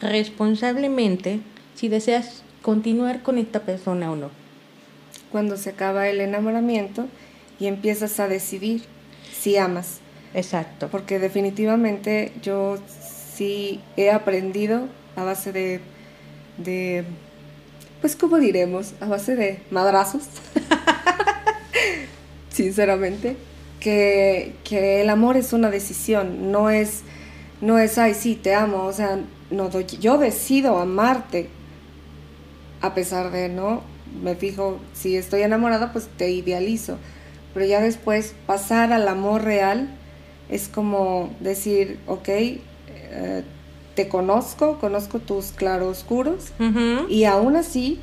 [0.00, 1.40] responsablemente,
[1.74, 4.30] si deseas continuar con esta persona o no.
[5.30, 7.06] Cuando se acaba el enamoramiento
[7.58, 8.82] y empiezas a decidir
[9.32, 10.00] si amas.
[10.34, 10.88] Exacto.
[10.88, 12.78] Porque definitivamente yo
[13.34, 15.80] sí he aprendido a base de,
[16.58, 17.04] de
[18.00, 20.24] pues como diremos, a base de madrazos,
[22.50, 23.36] sinceramente,
[23.82, 27.02] que, que, el amor es una decisión, no es,
[27.60, 29.18] no es, ay, sí, te amo, o sea,
[29.50, 31.48] no, yo decido amarte,
[32.80, 33.82] a pesar de, ¿no?
[34.22, 36.96] Me fijo, si estoy enamorada, pues te idealizo,
[37.54, 39.88] pero ya después pasar al amor real,
[40.48, 43.42] es como decir, ok, eh,
[43.96, 46.52] te conozco, conozco tus claroscuros
[47.08, 47.98] y aún así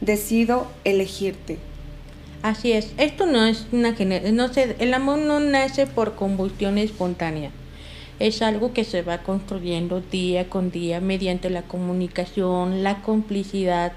[0.00, 1.69] decido elegirte.
[2.42, 3.94] Así es, esto no es una
[4.32, 7.50] no sé, el amor no nace por combustión espontánea.
[8.18, 13.92] Es algo que se va construyendo día con día mediante la comunicación, la complicidad,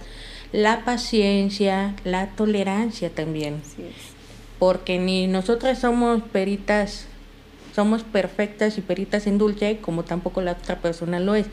[0.51, 3.61] la paciencia, la tolerancia también.
[4.59, 7.07] Porque ni nosotras somos peritas
[7.73, 11.47] somos perfectas y peritas en dulce, como tampoco la otra persona lo es.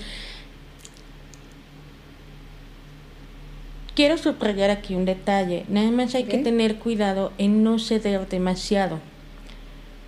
[4.01, 8.99] Quiero subrayar aquí un detalle, nada más hay que tener cuidado en no ceder demasiado,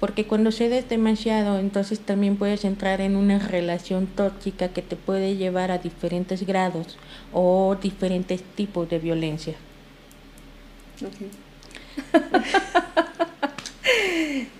[0.01, 5.37] porque cuando cedes demasiado, entonces también puedes entrar en una relación tóxica que te puede
[5.37, 6.97] llevar a diferentes grados
[7.35, 9.57] o diferentes tipos de violencia.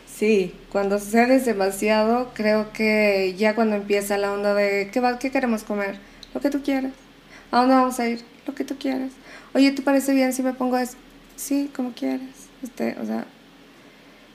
[0.07, 5.33] Sí, cuando cedes demasiado, creo que ya cuando empieza la onda de ¿qué, va, qué
[5.33, 5.99] queremos comer?
[6.33, 6.93] Lo que tú quieras.
[7.51, 8.23] ¿A dónde vamos a ir?
[8.47, 9.11] Lo que tú quieras.
[9.55, 10.97] Oye, ¿te parece bien si me pongo eso?
[11.37, 12.49] Sí, como quieras.
[12.63, 13.27] Este, o sea,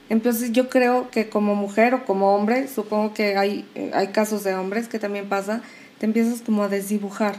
[0.09, 4.55] entonces yo creo que como mujer o como hombre, supongo que hay, hay casos de
[4.55, 5.61] hombres que también pasa,
[5.99, 7.35] te empiezas como a desdibujar,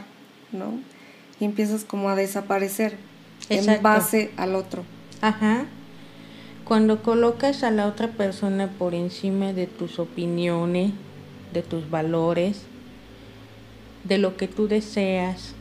[0.51, 0.73] ¿no?
[1.39, 2.97] Y empiezas como a desaparecer
[3.49, 4.83] en base al otro.
[5.21, 5.65] Ajá.
[6.65, 10.91] Cuando colocas a la otra persona por encima de tus opiniones,
[11.53, 12.61] de tus valores,
[14.03, 15.55] de lo que tú deseas,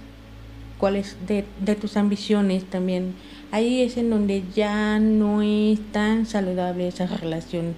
[0.78, 3.14] cuáles de, de tus ambiciones también,
[3.50, 7.74] ahí es en donde ya no es tan saludable esa relación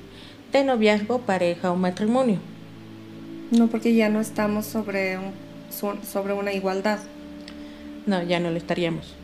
[0.53, 2.39] de noviazgo, pareja o matrimonio.
[3.51, 5.33] No, porque ya no estamos sobre, un,
[6.05, 7.01] sobre una igualdad.
[8.07, 9.15] No, ya no lo estaríamos.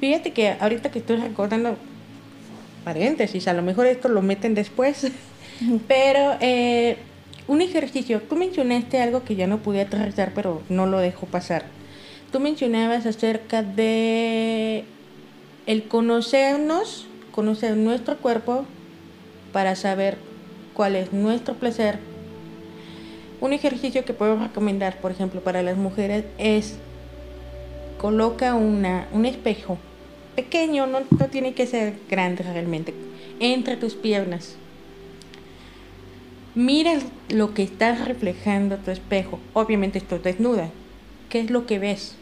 [0.00, 1.76] Fíjate que ahorita que estoy recordando,
[2.84, 5.06] paréntesis, a lo mejor esto lo meten después,
[5.88, 6.96] pero eh,
[7.48, 11.64] un ejercicio, tú mencionaste algo que ya no pude aterrizar, pero no lo dejo pasar.
[12.30, 14.84] Tú mencionabas acerca de
[15.66, 18.64] el conocernos, conocer nuestro cuerpo
[19.52, 20.16] para saber
[20.74, 21.98] cuál es nuestro placer.
[23.40, 26.78] Un ejercicio que puedo recomendar, por ejemplo, para las mujeres es
[27.98, 29.78] coloca una, un espejo
[30.34, 31.00] pequeño, no,
[31.30, 32.94] tiene que ser grande realmente,
[33.40, 34.56] entre tus piernas.
[36.54, 36.98] Mira
[37.30, 39.40] lo que estás reflejando tu espejo.
[39.54, 40.68] Obviamente estás desnuda.
[41.30, 42.14] ¿Qué es lo que ves?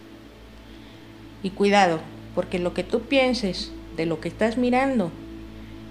[1.42, 1.98] Y cuidado,
[2.36, 5.10] porque lo que tú pienses de lo que estás mirando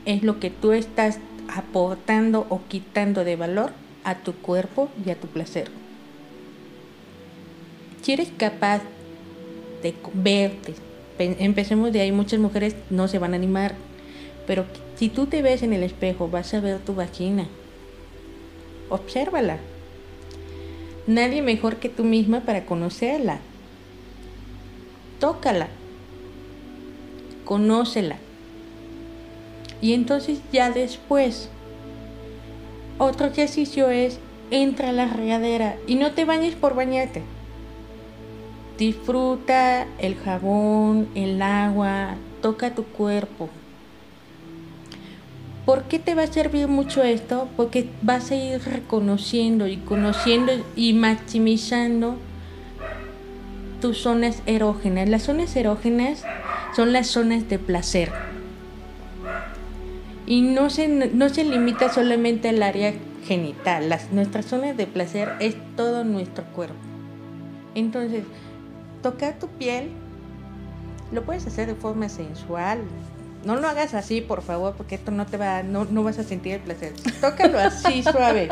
[0.05, 1.19] es lo que tú estás
[1.53, 3.71] aportando o quitando de valor
[4.05, 5.69] a tu cuerpo y a tu placer.
[8.01, 8.81] Si eres capaz
[9.83, 10.75] de verte,
[11.17, 13.75] empecemos de ahí, muchas mujeres no se van a animar,
[14.47, 17.49] pero si tú te ves en el espejo, vas a ver tu vagina.
[18.89, 19.57] Obsérvala.
[21.07, 23.39] Nadie mejor que tú misma para conocerla.
[25.19, 25.67] Tócala.
[27.45, 28.17] Conócela.
[29.81, 31.49] Y entonces ya después,
[32.97, 34.19] otro ejercicio es
[34.51, 37.23] entra a la regadera y no te bañes por bañarte.
[38.77, 43.49] Disfruta el jabón, el agua, toca tu cuerpo.
[45.69, 47.47] ¿Por qué te va a servir mucho esto?
[47.55, 52.15] Porque vas a ir reconociendo y conociendo y maximizando
[53.79, 55.07] tus zonas erógenas.
[55.07, 56.23] Las zonas erógenas
[56.75, 58.11] son las zonas de placer.
[60.25, 62.95] Y no se, no se limita solamente al área
[63.27, 63.89] genital.
[63.89, 66.79] Las, nuestras zonas de placer es todo nuestro cuerpo.
[67.75, 68.23] Entonces,
[69.03, 69.91] tocar tu piel
[71.11, 72.79] lo puedes hacer de forma sensual,
[73.45, 76.23] No lo hagas así, por favor, porque esto no te va, no, no vas a
[76.23, 76.93] sentir el placer.
[77.21, 78.49] Tócalo así, suave.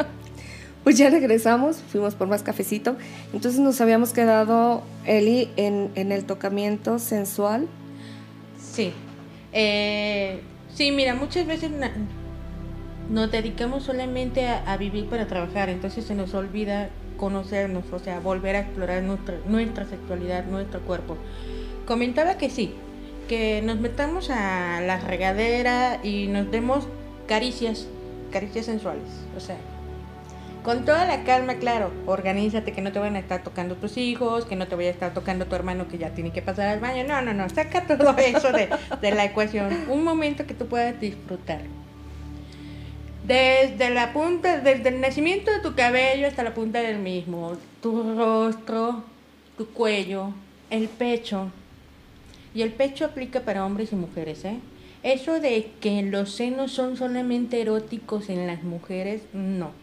[0.83, 2.95] Pues ya regresamos, fuimos por más cafecito.
[3.33, 7.67] Entonces nos habíamos quedado, Eli, en, en el tocamiento sensual.
[8.57, 8.93] Sí.
[9.51, 10.41] Eh,
[10.73, 11.71] sí, mira, muchas veces
[13.09, 18.55] nos dedicamos solamente a, vivir para trabajar, entonces se nos olvida conocernos, o sea, volver
[18.55, 21.17] a explorar nuestra, nuestra sexualidad, nuestro cuerpo.
[21.85, 22.73] Comentaba que sí,
[23.27, 26.87] que nos metamos a la regadera y nos demos
[27.27, 27.87] caricias,
[28.31, 29.57] caricias sensuales, o sea,
[30.67, 34.43] con toda la calma, claro, organízate que no te van a estar tocando tus hijos,
[34.43, 36.81] que no te vaya a estar tocando tu hermano que ya tiene que pasar al
[36.81, 37.05] baño.
[37.05, 38.67] No, no, no, saca todo eso de,
[38.99, 39.85] de la ecuación.
[39.87, 41.61] Un momento que tú puedas disfrutar.
[43.25, 48.17] Desde la punta, desde el nacimiento de tu cabello hasta la punta del mismo, tu
[48.17, 49.05] rostro,
[49.57, 50.33] tu cuello,
[50.69, 51.49] el pecho.
[52.57, 54.57] Y el pecho aplica para hombres y mujeres, ¿eh?
[55.03, 59.73] Eso de que los senos son solamente eróticos en las mujeres, no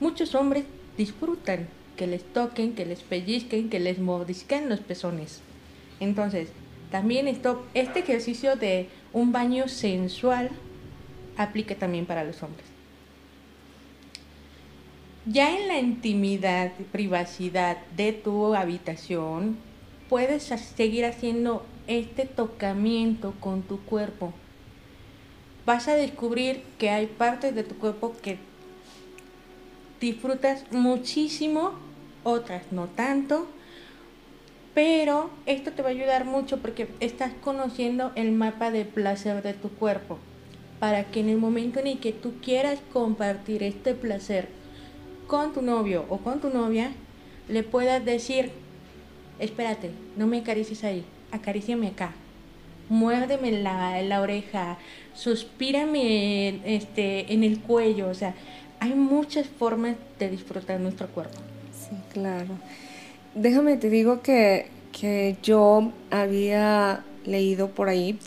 [0.00, 0.64] Muchos hombres
[0.96, 5.42] disfrutan que les toquen, que les pellizquen, que les mordisquen los pezones.
[6.00, 6.48] Entonces,
[6.90, 10.50] también esto, este ejercicio de un baño sensual
[11.36, 12.66] aplica también para los hombres.
[15.24, 19.56] Ya en la intimidad, privacidad de tu habitación,
[20.08, 24.32] puedes seguir haciendo este tocamiento con tu cuerpo.
[25.66, 28.38] Vas a descubrir que hay partes de tu cuerpo que
[30.00, 31.72] disfrutas muchísimo,
[32.22, 33.46] otras no tanto,
[34.74, 39.54] pero esto te va a ayudar mucho porque estás conociendo el mapa de placer de
[39.54, 40.18] tu cuerpo,
[40.78, 44.48] para que en el momento en el que tú quieras compartir este placer
[45.26, 46.92] con tu novio o con tu novia,
[47.48, 48.52] le puedas decir,
[49.38, 52.12] espérate, no me acaricies ahí, acaríciame acá,
[52.88, 54.78] muérdeme la, la oreja,
[55.14, 58.34] suspírame este, en el cuello, o sea,
[58.80, 61.38] hay muchas formas de disfrutar nuestro cuerpo.
[61.72, 62.58] Sí, claro.
[63.34, 68.18] Déjame, te digo que, que yo había leído por ahí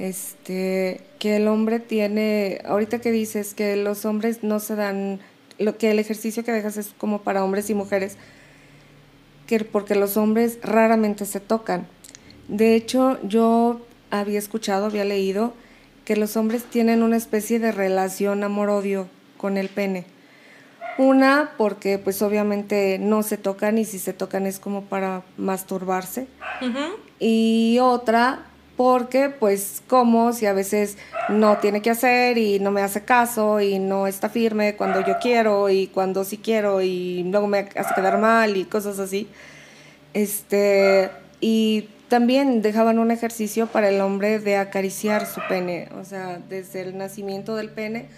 [0.00, 5.20] este, que el hombre tiene, ahorita que dices que los hombres no se dan,
[5.58, 8.16] lo que el ejercicio que dejas es como para hombres y mujeres,
[9.46, 11.86] que porque los hombres raramente se tocan.
[12.50, 15.54] De hecho, yo había escuchado, había leído
[16.04, 20.04] que los hombres tienen una especie de relación amor-odio con el pene.
[20.98, 26.26] Una, porque pues obviamente no se tocan y si se tocan es como para masturbarse.
[27.20, 32.82] Y otra, porque pues como si a veces no tiene que hacer y no me
[32.82, 37.46] hace caso y no está firme cuando yo quiero y cuando sí quiero y luego
[37.46, 39.28] me hace quedar mal y cosas así.
[40.12, 41.10] Este,
[41.40, 46.82] y también dejaban un ejercicio para el hombre de acariciar su pene, o sea, desde
[46.82, 48.08] el nacimiento del pene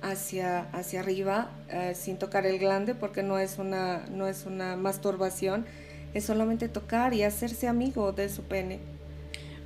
[0.00, 4.76] hacia, hacia arriba eh, sin tocar el glande porque no es, una, no es una
[4.76, 5.66] masturbación,
[6.14, 8.78] es solamente tocar y hacerse amigo de su pene.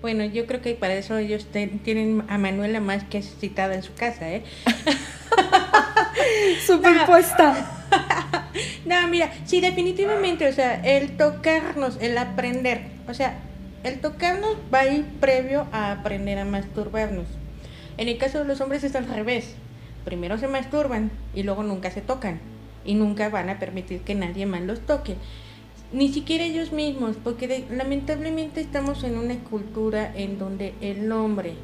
[0.02, 1.46] Bueno, yo creo que para eso ellos
[1.84, 4.42] tienen a Manuela más que citada en su casa, ¿eh?
[6.66, 7.76] Superpuesta.
[8.84, 9.06] No.
[9.06, 13.38] mira, sí, definitivamente, o sea, el tocarnos, el aprender, o sea,
[13.82, 17.26] el tocarnos va a ir previo a aprender a masturbarnos.
[17.96, 19.54] En el caso de los hombres es al revés
[20.04, 22.40] primero se masturban y luego nunca se tocan
[22.84, 25.16] y nunca van a permitir que nadie más los toque.
[25.92, 31.54] Ni siquiera ellos mismos, porque lamentablemente estamos en una cultura en donde el hombre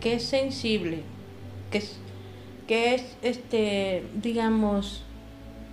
[0.00, 1.02] que es sensible,
[1.70, 1.96] que es,
[2.66, 5.04] que es este, digamos,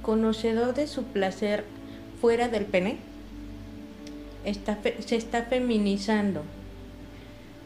[0.04, 1.66] conocedor de su placer
[2.22, 2.98] fuera del pene,
[4.46, 6.44] está se está feminizando.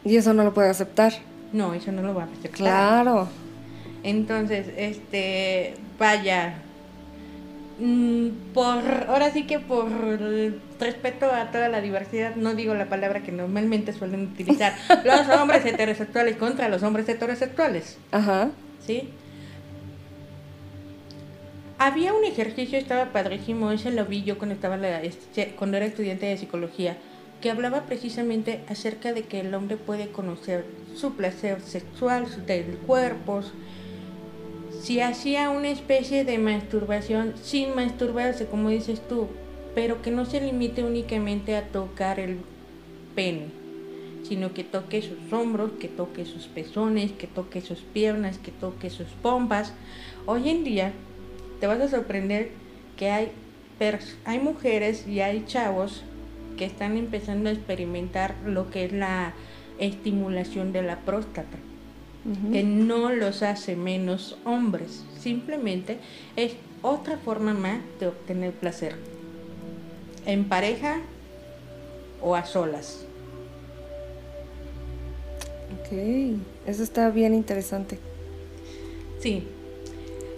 [0.04, 1.12] Y eso no lo puede aceptar.
[1.52, 2.50] No, eso no lo va a aceptar.
[2.50, 3.28] Claro.
[4.02, 6.56] Entonces, este, vaya,
[7.78, 9.88] mm, por, ahora sí que por
[10.78, 15.64] respeto a toda la diversidad, no digo la palabra que normalmente suelen utilizar los hombres
[15.64, 17.96] heterosexuales contra los hombres heterosexuales.
[18.12, 18.50] Ajá.
[18.86, 19.08] ¿Sí?
[21.84, 26.24] Había un ejercicio, estaba padrísimo, ese lo vi yo cuando, estaba este, cuando era estudiante
[26.24, 26.96] de psicología,
[27.42, 30.64] que hablaba precisamente acerca de que el hombre puede conocer
[30.94, 33.42] su placer sexual, del cuerpo,
[34.80, 39.28] si hacía una especie de masturbación sin masturbarse, como dices tú,
[39.74, 42.38] pero que no se limite únicamente a tocar el
[43.14, 43.48] pene,
[44.26, 48.88] sino que toque sus hombros, que toque sus pezones, que toque sus piernas, que toque
[48.88, 49.74] sus pompas.
[50.24, 50.94] Hoy en día
[51.64, 52.50] te vas a sorprender
[52.98, 53.32] que hay,
[54.26, 56.02] hay mujeres y hay chavos
[56.58, 59.32] que están empezando a experimentar lo que es la
[59.78, 61.56] estimulación de la próstata,
[62.52, 65.96] que no los hace menos hombres, simplemente
[66.36, 66.52] es
[66.82, 68.96] otra forma más de obtener placer,
[70.26, 70.98] en pareja
[72.20, 73.06] o a solas.
[75.80, 75.96] Ok,
[76.66, 77.98] eso está bien interesante.
[79.18, 79.48] Sí,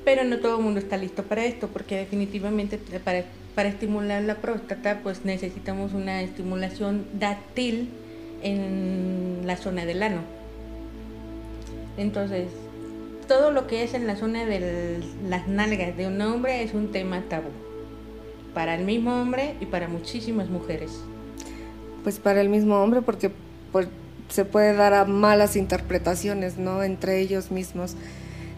[0.07, 3.25] pero no todo el mundo está listo para esto, porque definitivamente para,
[3.57, 7.91] para estimular la próstata, pues necesitamos una estimulación dáctil
[8.41, 10.21] en la zona del ano.
[11.97, 12.47] Entonces,
[13.27, 16.93] todo lo que es en la zona de las nalgas de un hombre es un
[16.93, 17.49] tema tabú.
[18.55, 21.01] Para el mismo hombre y para muchísimas mujeres.
[22.05, 23.33] Pues para el mismo hombre porque
[23.73, 23.89] pues,
[24.29, 26.85] se puede dar a malas interpretaciones, ¿no?
[26.85, 27.97] Entre ellos mismos.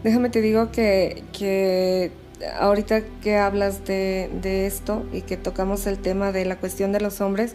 [0.04, 2.12] Déjame te digo que, que
[2.58, 7.00] ahorita que hablas de, de esto y que tocamos el tema de la cuestión de
[7.00, 7.54] los hombres,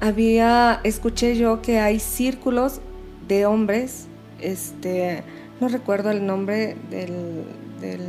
[0.00, 2.80] había, escuché yo que hay círculos
[3.26, 4.06] de hombres,
[4.40, 5.22] este,
[5.60, 7.44] no recuerdo el nombre del,
[7.80, 8.00] del,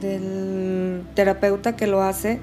[0.00, 2.38] del terapeuta que lo hace,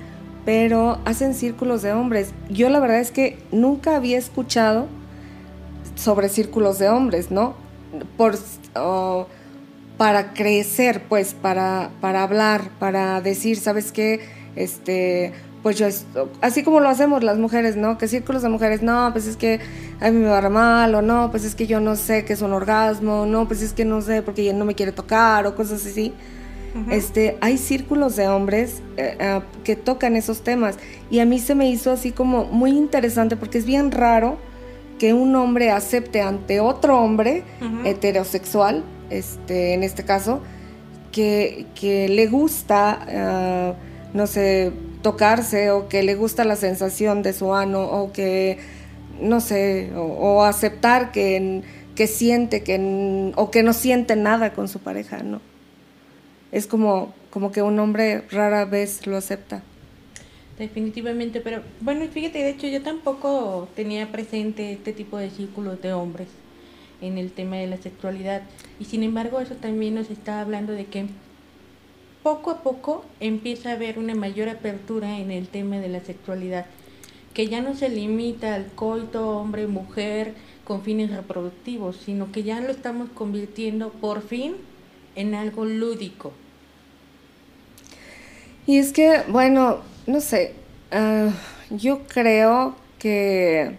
[0.46, 2.34] pero hacen círculos de hombres.
[2.50, 4.88] Yo la verdad es que nunca había escuchado
[5.96, 7.63] sobre círculos de hombres, ¿no?
[8.18, 8.38] Por,
[9.98, 14.22] para crecer, pues, para, para hablar, para decir, ¿sabes qué?
[14.56, 15.34] Este,
[15.64, 15.88] pues yo,
[16.42, 17.98] así como lo hacemos las mujeres, ¿no?
[17.98, 19.62] Que círculos de mujeres, no, pues es que
[20.02, 22.42] a mí me va mal, o no, pues es que yo no sé qué es
[22.42, 25.56] un orgasmo, no, pues es que no sé porque ella no me quiere tocar, o
[25.56, 26.14] cosas así.
[26.90, 30.80] Este, hay círculos de hombres eh, eh, que tocan esos temas
[31.12, 34.40] y a mí se me hizo así como muy interesante porque es bien raro
[35.00, 37.44] que un hombre acepte ante otro hombre
[37.84, 40.42] heterosexual, este, en este caso,
[41.12, 43.74] que, que le gusta, ah,
[44.14, 44.72] no sé,
[45.02, 48.58] tocarse o que le gusta la sensación de su ano o que,
[49.22, 51.62] no sé, o, aceptar que,
[51.96, 55.42] que siente que, o que no siente nada con su pareja, ¿no?
[56.52, 59.62] Es como, como que un hombre rara vez lo acepta.
[60.58, 65.94] Definitivamente, pero bueno, fíjate, de hecho yo tampoco tenía presente este tipo de círculos de
[65.94, 66.28] hombres
[67.02, 68.44] en el tema de la sexualidad
[68.80, 71.08] y sin embargo eso también nos está hablando de que
[72.22, 76.68] poco a poco empieza a haber una mayor apertura en el tema de la sexualidad,
[77.34, 80.34] que ya no se limita al coito hombre-mujer
[80.64, 84.56] con fines reproductivos, sino que ya lo estamos convirtiendo por fin
[85.16, 86.32] en algo lúdico.
[88.66, 90.54] Y es que, bueno, no sé,
[90.92, 91.30] ah,
[91.70, 93.78] yo creo que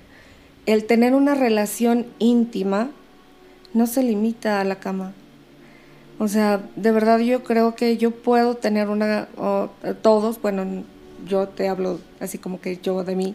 [0.66, 2.90] el tener una relación íntima
[3.72, 5.12] no se limita a la cama.
[6.18, 9.28] O sea, de verdad yo creo que yo puedo tener una,
[10.02, 10.84] todos, bueno,
[11.26, 13.34] yo te hablo así como que yo de mí,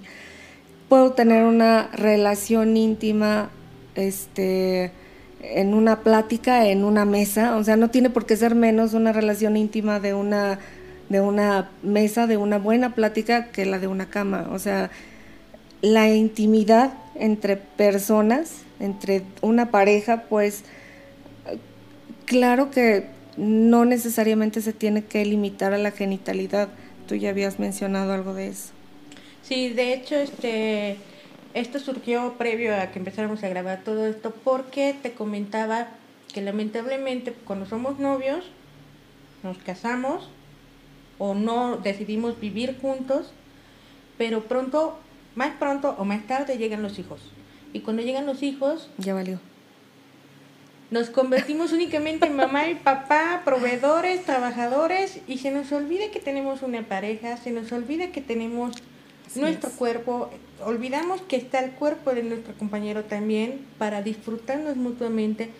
[0.87, 3.49] puedo tener una relación íntima,
[3.95, 4.91] este,
[5.41, 9.11] en una plática, en una mesa, o sea, no tiene por qué ser menos una
[9.11, 10.59] relación íntima de una,
[11.09, 14.91] de una mesa, de una buena plática que la de una cama, o sea,
[15.81, 20.63] la intimidad entre personas, entre una pareja, pues,
[22.29, 23.07] Claro que
[23.37, 26.69] no necesariamente se tiene que limitar a la genitalidad.
[27.07, 28.69] Tú ya habías mencionado algo de eso.
[29.41, 30.97] Sí, de hecho, este,
[31.55, 35.87] esto surgió previo a que empezáramos a grabar todo esto porque te comentaba
[36.31, 38.45] que lamentablemente cuando somos novios,
[39.41, 40.29] nos casamos
[41.19, 43.31] o no decidimos vivir juntos,
[44.17, 44.97] pero pronto,
[45.35, 47.21] más pronto o más tarde llegan los hijos.
[47.71, 48.89] Y cuando llegan los hijos...
[48.97, 49.39] Ya valió.
[50.89, 56.63] Nos convertimos únicamente en mamá y papá, proveedores, trabajadores, y se nos olvida que tenemos
[56.63, 58.75] una pareja, se nos olvida que tenemos
[59.35, 60.31] nuestro cuerpo,
[60.65, 65.51] olvidamos que está el cuerpo de nuestro compañero también para disfrutarnos mutuamente.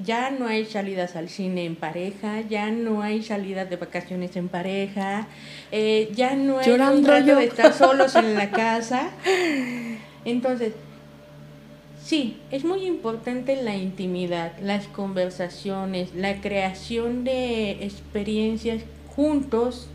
[0.00, 4.48] Ya no hay salidas al cine en pareja, ya no hay salidas de vacaciones en
[4.48, 5.28] pareja,
[5.70, 9.10] eh, ya no hay un de estar solos en la casa.
[10.24, 10.72] Entonces,
[12.04, 18.82] Sí, es muy importante la intimidad, las conversaciones, la creación de experiencias
[19.16, 19.88] juntos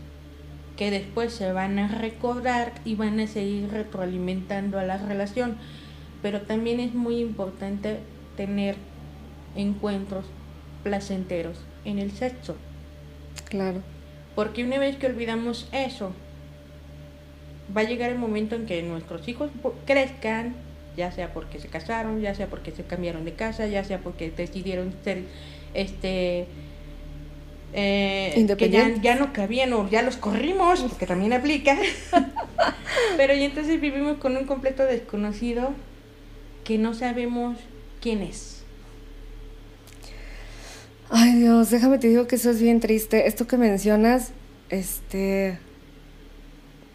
[0.76, 5.54] que después se van a recordar y van a seguir retroalimentando a la relación.
[6.20, 8.00] Pero también es muy importante
[8.36, 8.74] tener
[9.54, 10.24] encuentros
[10.82, 12.56] placenteros en el sexo.
[13.48, 13.82] Claro.
[14.34, 16.12] Porque una vez que olvidamos eso,
[17.76, 19.50] va a llegar el momento en que nuestros hijos
[19.86, 20.54] crezcan,
[20.96, 24.30] ya sea porque se casaron, ya sea porque se cambiaron de casa, ya sea porque
[24.30, 25.24] decidieron ser
[25.74, 26.46] este
[27.72, 31.76] eh, que ya, no cabían o ya los corrimos, que también aplica.
[33.16, 35.72] Pero y entonces vivimos con un completo desconocido
[36.64, 37.58] que no sabemos
[38.00, 38.59] quién es.
[41.10, 43.26] Ay Dios, déjame te digo que eso es bien triste.
[43.26, 44.30] Esto que mencionas,
[44.70, 45.58] este,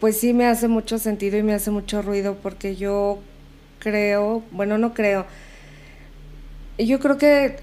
[0.00, 3.18] pues sí me hace mucho sentido y me hace mucho ruido porque yo
[3.78, 5.26] creo, bueno, no creo.
[6.78, 7.56] Yo creo que,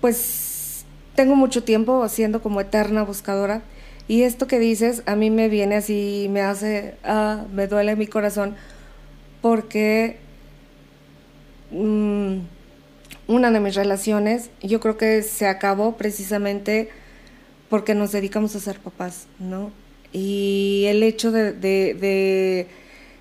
[0.00, 0.84] pues,
[1.14, 3.62] tengo mucho tiempo siendo como eterna buscadora
[4.08, 8.06] y esto que dices a mí me viene así, me hace, ah, me duele mi
[8.06, 8.56] corazón
[9.42, 10.18] porque
[11.70, 12.40] mm,
[13.26, 16.90] una de mis relaciones yo creo que se acabó precisamente
[17.68, 19.70] porque nos dedicamos a ser papás, ¿no?
[20.12, 22.66] Y el hecho de, de,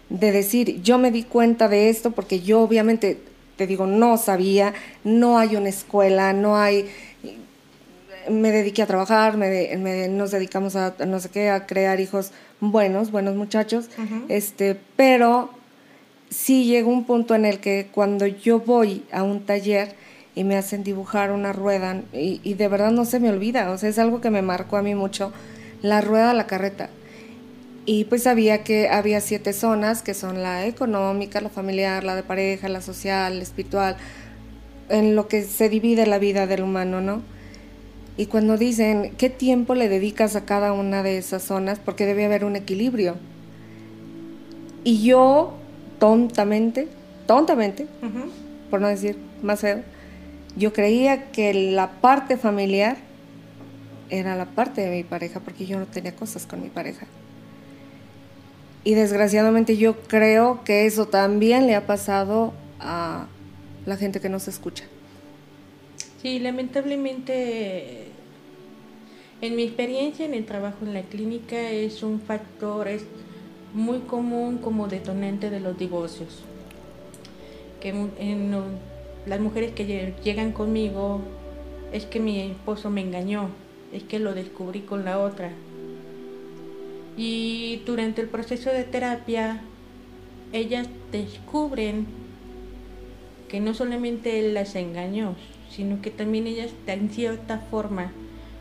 [0.09, 3.17] decir, yo me di cuenta de esto porque yo obviamente,
[3.55, 6.87] te digo, no sabía, no hay una escuela, no hay
[8.29, 12.31] me dediqué a trabajar, me, nos dedicamos a no sé qué, a crear hijos
[12.61, 13.89] buenos, buenos muchachos,
[14.29, 15.49] este, pero
[16.33, 19.95] sí llegó un punto en el que cuando yo voy a un taller
[20.35, 23.89] y me hacen dibujar una rueda, y, de verdad no se me olvida, o sea,
[23.89, 25.31] es algo que me marcó a mí mucho,
[25.81, 26.89] la rueda de la carreta.
[27.85, 32.23] Y pues sabía que había siete zonas, que son la económica, la familiar, la de
[32.23, 33.97] pareja, la social, la espiritual,
[34.89, 37.21] en lo que se divide la vida del humano, ¿no?
[38.15, 41.79] Y cuando dicen, ¿qué tiempo le dedicas a cada una de esas zonas?
[41.79, 43.17] Porque debe haber un equilibrio.
[44.83, 45.55] Y yo,
[46.03, 46.89] tontamente,
[47.27, 47.87] tontamente,
[48.69, 49.83] por no decir más feo,
[50.57, 52.97] yo creía que la parte familiar
[54.09, 57.07] era la parte de mi pareja, porque yo no tenía cosas con mi pareja.
[58.83, 62.51] Y desgraciadamente yo creo que eso también le ha pasado
[62.81, 63.27] a
[63.85, 64.83] la gente que nos escucha.
[66.21, 68.07] Sí, lamentablemente
[69.39, 73.05] en mi experiencia en el trabajo en la clínica es un factor es
[73.73, 76.43] muy común como detonante de los divorcios.
[77.81, 78.53] Que en,
[79.25, 81.21] las mujeres que llegan conmigo
[81.91, 83.49] es que mi esposo me engañó,
[83.91, 85.51] es que lo descubrí con la otra.
[87.17, 89.61] Y durante el proceso de terapia,
[90.51, 92.05] ellas descubren
[93.47, 95.35] que no solamente él las engañó,
[95.69, 98.11] sino que también ellas en cierta forma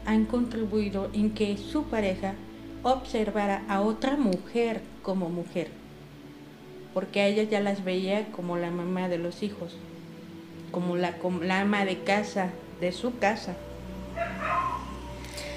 [0.05, 2.35] han contribuido en que su pareja
[2.83, 5.69] observara a otra mujer como mujer,
[6.95, 9.77] porque a ellas ya las veía como la mamá de los hijos,
[10.71, 12.51] como la, la ama de casa,
[12.81, 13.55] de su casa.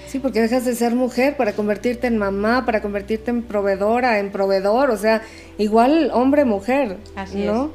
[0.08, 4.32] Sí, porque dejas de ser mujer para convertirte en mamá, para convertirte en proveedora, en
[4.32, 5.22] proveedor, o sea,
[5.58, 6.98] igual hombre-mujer,
[7.34, 7.72] ¿no?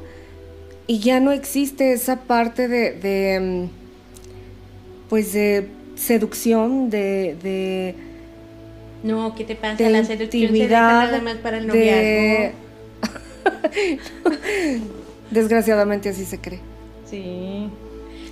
[0.87, 3.69] Y ya no existe esa parte de, mm,
[5.09, 7.95] pues de seducción, de,
[9.03, 9.89] no, ¿qué te pasa?
[9.89, 12.57] La seducción se nada más para el noviazgo.
[15.31, 16.59] Desgraciadamente así se cree.
[17.05, 17.69] Sí.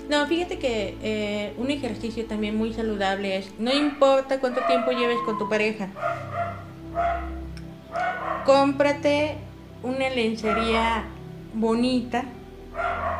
[0.09, 5.17] No, fíjate que eh, un ejercicio también muy saludable es, no importa cuánto tiempo lleves
[5.25, 5.87] con tu pareja,
[8.45, 9.35] cómprate
[9.83, 11.03] una lencería
[11.53, 12.25] bonita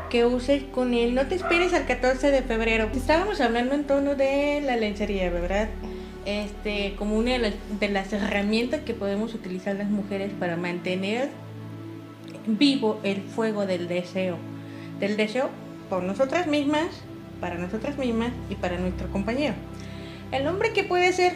[0.09, 1.13] que uses con él.
[1.15, 2.89] No te esperes al 14 de febrero.
[2.93, 5.69] Estábamos hablando en tono de la lencería, ¿verdad?
[6.29, 7.39] Este, como una de
[7.89, 11.29] las, de herramientas que podemos utilizar las mujeres para mantener
[12.45, 14.37] vivo el fuego del deseo.
[14.99, 15.49] Del deseo
[15.89, 16.85] por nosotras mismas,
[17.41, 19.55] para nosotras mismas y para nuestro compañero.
[20.31, 21.33] El hombre que puede ser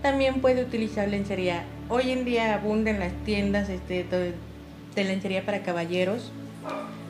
[0.00, 1.64] también puede utilizar lencería.
[1.88, 6.30] Hoy en día abundan las tiendas este, de lencería para caballeros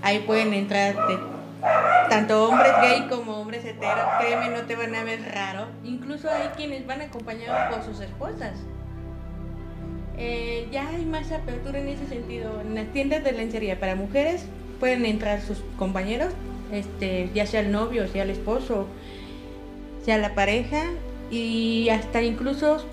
[0.05, 0.94] Ahí pueden entrar
[2.09, 4.07] tanto hombres gay como hombres heteros.
[4.21, 5.67] Créeme, no te van a ver raro.
[5.83, 8.53] Incluso hay quienes van acompañados por sus esposas.
[10.17, 12.61] Eh, ya hay más apertura en ese sentido.
[12.61, 14.45] En las tiendas de lencería para mujeres
[14.79, 16.33] pueden entrar sus compañeros,
[16.73, 18.87] este, ya sea el novio, sea el esposo,
[20.05, 20.85] sea la pareja,
[21.31, 22.85] y hasta incluso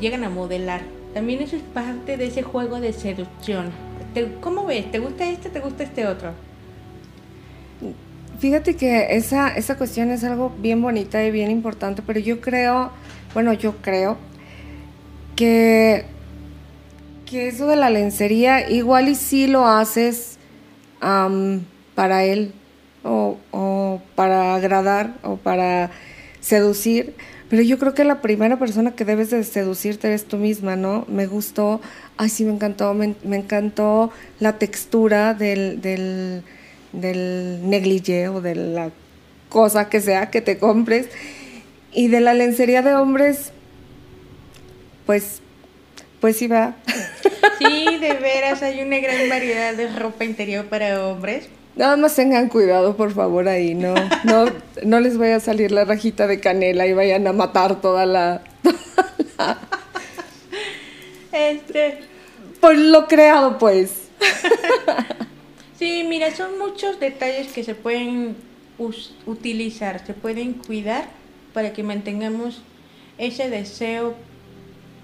[0.00, 0.80] llegan a modelar.
[1.14, 3.70] También eso es parte de ese juego de seducción.
[4.40, 4.90] ¿Cómo ves?
[4.90, 5.50] ¿Te gusta este?
[5.50, 6.32] ¿Te gusta este otro?
[8.42, 12.90] Fíjate que esa, esa cuestión es algo bien bonita y bien importante, pero yo creo,
[13.34, 14.18] bueno, yo creo
[15.36, 16.04] que,
[17.24, 20.38] que eso de la lencería igual y sí lo haces
[20.98, 22.52] para él
[23.04, 25.92] o, o para agradar o para
[26.40, 27.14] seducir,
[27.48, 31.04] pero yo creo que la primera persona que debes de seducirte eres tú misma, ¿no?
[31.06, 31.80] Me gustó,
[32.16, 36.42] ay sí, me encantó, me, encantó la textura del, del,
[36.92, 38.90] del negligé o de la
[39.48, 41.08] cosa que sea que te compres.
[41.92, 43.52] Y de la lencería de hombres,
[45.06, 45.40] pues,
[46.20, 46.76] pues sí va.
[47.58, 51.48] Sí, de veras, hay una gran variedad de ropa interior para hombres.
[51.76, 54.46] Nada más tengan cuidado, por favor, ahí, no, no,
[54.84, 58.42] no les vaya a salir la rajita de canela y vayan a matar toda la,
[61.32, 61.98] Este.
[62.60, 64.08] Por lo creado, pues.
[65.82, 68.36] sí, mira, son muchos detalles que se pueden
[69.26, 71.08] utilizar, se pueden cuidar
[71.52, 72.62] para que mantengamos
[73.18, 74.14] ese deseo,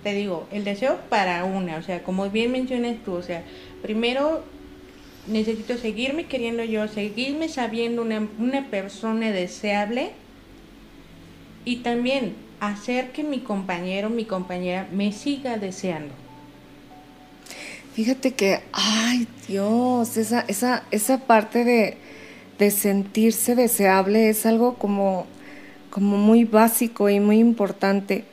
[0.05, 3.43] te digo, el deseo para una, o sea, como bien mencionas tú, o sea,
[3.83, 4.45] primero
[5.27, 10.13] necesito seguirme queriendo yo, seguirme sabiendo una, una persona deseable
[11.65, 16.28] y también hacer que mi compañero, mi compañera me siga deseando.
[17.99, 21.97] Fíjate que, ay Dios, esa, esa, esa parte de,
[22.57, 25.27] de sentirse deseable es algo como,
[25.91, 28.25] como muy básico y muy importante.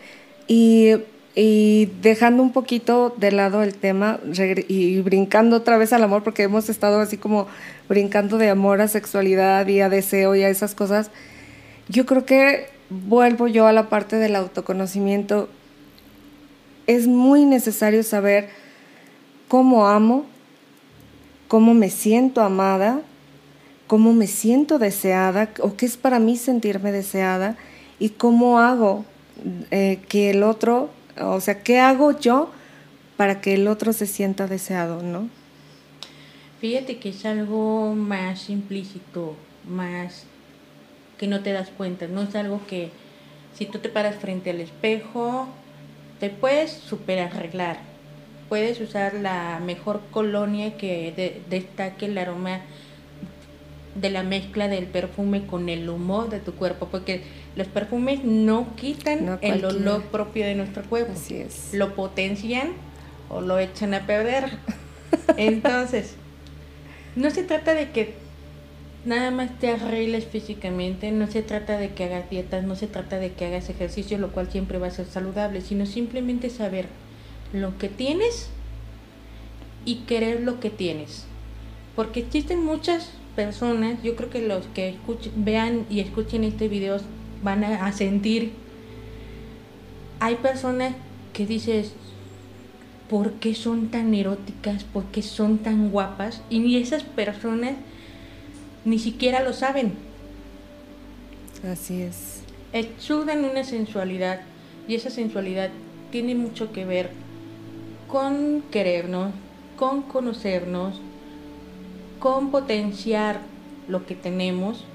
[0.48, 0.92] Y,
[1.34, 4.20] y, dejando un poquito de lado el tema
[4.68, 7.48] y brincando otra vez al amor, porque hemos estado así como
[7.90, 11.10] brincando de amor a sexualidad y a deseo y a esas cosas,
[11.90, 15.50] yo creo que vuelvo yo a la parte del autoconocimiento.
[16.86, 18.64] Es muy necesario saber
[19.48, 20.26] cómo amo,
[21.48, 23.02] cómo me siento amada,
[23.88, 27.58] cómo me siento deseada o qué es para mí sentirme deseada
[28.00, 29.06] y cómo hago
[29.72, 30.90] eh, que el otro,
[31.22, 32.52] o sea, qué hago yo
[33.18, 35.30] para que el otro se sienta deseado, ¿no?
[36.60, 39.36] Fíjate que es algo más implícito,
[39.70, 40.24] más
[41.18, 42.92] que no te das cuenta, no es algo que
[43.54, 45.48] si tú te paras frente al espejo,
[46.20, 47.80] te puedes super arreglar,
[48.50, 52.62] puedes usar la mejor colonia que destaque el aroma
[53.96, 57.24] de la mezcla del perfume con el humor de tu cuerpo, porque
[57.56, 61.70] los perfumes no quitan el olor propio de nuestro cuerpo, Así es.
[61.74, 62.74] lo potencian
[63.30, 64.50] o lo echan a perder.
[65.38, 66.16] Entonces,
[67.16, 68.14] no se trata de que
[69.06, 73.18] nada más te arregles físicamente, no se trata de que hagas dietas, no se trata
[73.18, 76.88] de que hagas ejercicio, lo cual siempre va a ser saludable, sino simplemente saber
[77.56, 78.50] lo que tienes
[79.86, 81.26] y querer lo que tienes.
[81.96, 86.98] Porque existen muchas personas, yo creo que los que escuchen, vean y escuchen este video
[87.44, 88.54] van a, a sentir,
[90.20, 90.94] hay personas
[91.34, 91.94] que dices,
[93.10, 94.84] ¿por qué son tan eróticas?
[94.84, 96.42] ¿Por qué son tan guapas?
[96.50, 97.74] Y esas personas
[98.86, 99.94] ni siquiera lo saben.
[101.70, 102.42] Así es.
[102.74, 104.42] Exudan una sensualidad
[104.88, 105.70] y esa sensualidad
[106.12, 107.10] tiene mucho que ver
[108.16, 109.34] con querernos,
[109.76, 111.02] con conocernos,
[112.18, 113.42] con potenciar
[113.90, 114.86] lo que tenemos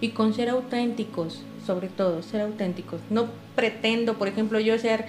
[0.00, 3.00] y con ser auténticos, sobre todo, ser auténticos.
[3.08, 5.04] No pretendo, por ejemplo, yo ser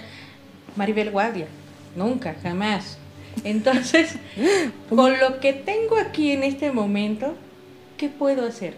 [0.76, 1.48] Maribel Guardia,
[1.96, 2.96] nunca, jamás.
[3.42, 4.20] Entonces,
[4.88, 7.34] con lo que tengo aquí en este momento,
[7.96, 8.74] ¿Qué puedo hacer?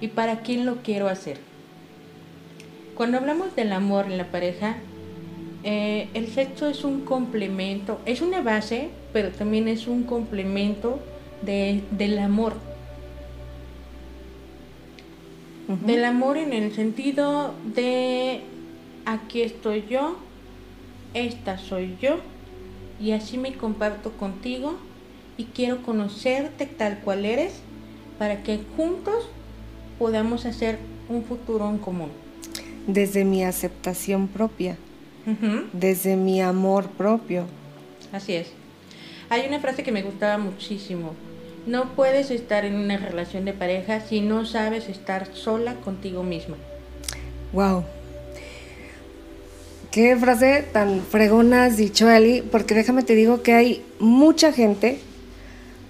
[0.00, 1.38] ¿Y para quién lo quiero hacer?
[2.96, 4.76] Cuando hablamos del amor en la pareja,
[5.68, 11.00] eh, el sexo es un complemento, es una base, pero también es un complemento
[11.42, 12.54] del amor.
[15.84, 18.42] Del amor en el sentido de
[19.06, 20.18] aquí estoy yo,
[21.14, 22.18] esta soy yo,
[23.00, 24.76] y así me comparto contigo
[25.36, 27.54] y quiero conocerte tal cual eres
[28.20, 29.28] para que juntos
[29.98, 32.10] podamos hacer un futuro en común.
[32.86, 34.76] Desde mi aceptación propia,
[35.72, 37.46] desde mi amor propio.
[38.12, 38.48] Así es.
[39.28, 41.14] Hay una frase que me gustaba muchísimo.
[41.66, 46.56] No puedes estar en una relación de pareja si no sabes estar sola contigo misma.
[47.52, 47.84] Wow.
[49.90, 54.98] Qué frase tan fregona has dicho, Eli, porque déjame te digo que hay mucha gente,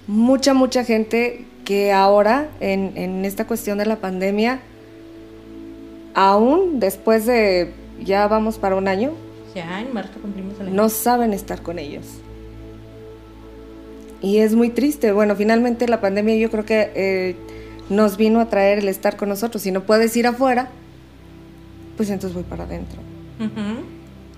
[0.07, 4.61] mucha, mucha gente que ahora, en, esta cuestión de la pandemia,
[6.13, 9.11] aún después de, ya vamos para un año,
[9.57, 10.75] ya en marzo cumplimos el año.
[10.75, 12.05] no saben estar con ellos.
[14.21, 15.11] Y es muy triste.
[15.11, 17.35] Bueno, finalmente la pandemia yo creo que eh,
[17.89, 19.61] nos vino a traer el estar con nosotros.
[19.63, 20.69] Si no puedes ir afuera,
[21.95, 22.99] pues entonces voy para adentro.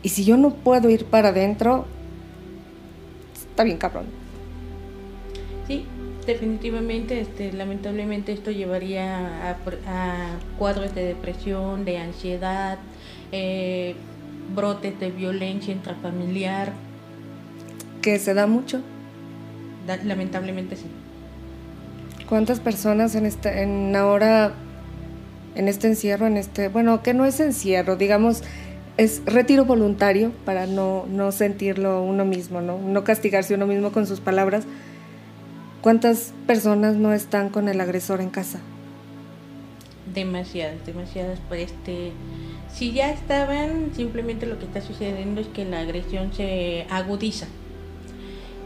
[0.04, 1.86] Y si yo no puedo ir para adentro,
[3.34, 4.06] está bien cabrón.
[5.68, 5.86] Sí,
[6.26, 9.58] definitivamente, este, lamentablemente esto llevaría a,
[10.58, 12.80] cuadros de depresión, de ansiedad,
[13.32, 13.96] eh,
[14.56, 16.74] brotes de violencia intrafamiliar.
[18.02, 18.82] ¿Que se da mucho?
[20.04, 20.86] lamentablemente sí.
[22.28, 24.54] ¿Cuántas personas en este, en ahora,
[25.56, 28.44] en este encierro, en este, bueno, que no es encierro, digamos,
[28.98, 32.78] es retiro voluntario para no, no sentirlo uno mismo, ¿no?
[32.78, 34.66] no castigarse uno mismo con sus palabras.
[35.82, 38.60] ¿Cuántas personas no están con el agresor en casa?
[40.14, 41.40] Demasiadas, demasiadas.
[41.40, 42.12] Por este,
[42.72, 47.48] si ya estaban, simplemente lo que está sucediendo es que la agresión se agudiza.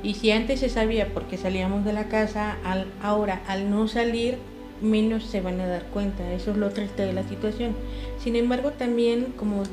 [0.04, 4.38] Y si antes se sabía porque salíamos de la casa, al, ahora al no salir,
[4.82, 6.32] menos se van a dar cuenta.
[6.34, 7.74] Eso es lo triste de la situación.
[8.20, 9.64] Sin embargo, también como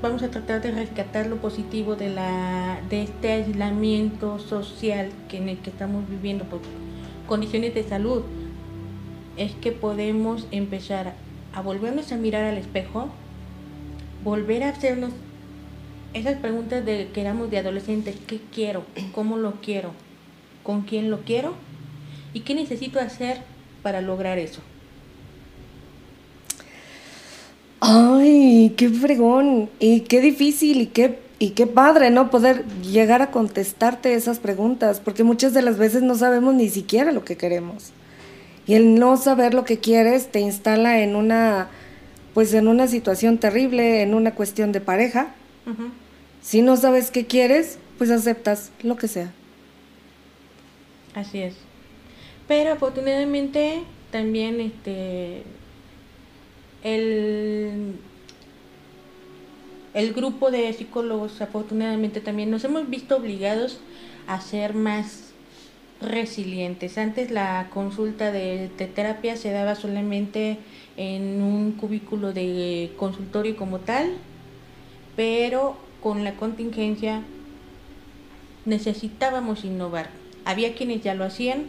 [0.00, 5.48] vamos a tratar de rescatar lo positivo de, la, de este aislamiento social que en
[5.48, 6.60] el que estamos viviendo por
[7.26, 8.22] condiciones de salud,
[9.36, 11.14] es que podemos empezar
[11.52, 13.08] a volvernos a mirar al espejo,
[14.24, 15.12] volver a hacernos
[16.14, 18.84] esas preguntas de que éramos de adolescentes, ¿qué quiero?
[19.14, 19.92] ¿Cómo lo quiero?
[20.62, 21.54] ¿Con quién lo quiero?
[22.32, 23.38] ¿Y qué necesito hacer
[23.82, 24.60] para lograr eso?
[27.80, 32.30] Ay, qué fregón y qué difícil y qué y qué padre, ¿no?
[32.30, 37.12] Poder llegar a contestarte esas preguntas, porque muchas de las veces no sabemos ni siquiera
[37.12, 37.92] lo que queremos.
[38.66, 41.68] Y el no saber lo que quieres te instala en una
[42.38, 45.34] pues en una situación terrible, en una cuestión de pareja,
[46.40, 49.32] si no sabes qué quieres, pues aceptas lo que sea.
[51.16, 51.56] Así es.
[52.46, 53.82] Pero afortunadamente
[54.12, 55.42] también este
[56.84, 57.96] el,
[59.94, 63.80] el grupo de psicólogos afortunadamente también nos hemos visto obligados
[64.28, 65.32] a ser más
[66.00, 66.98] resilientes.
[66.98, 70.58] Antes la consulta de, de terapia se daba solamente
[70.98, 74.10] en un cubículo de consultorio como tal,
[75.16, 77.22] pero con la contingencia
[78.64, 80.10] necesitábamos innovar.
[80.44, 81.66] Había quienes ya lo hacían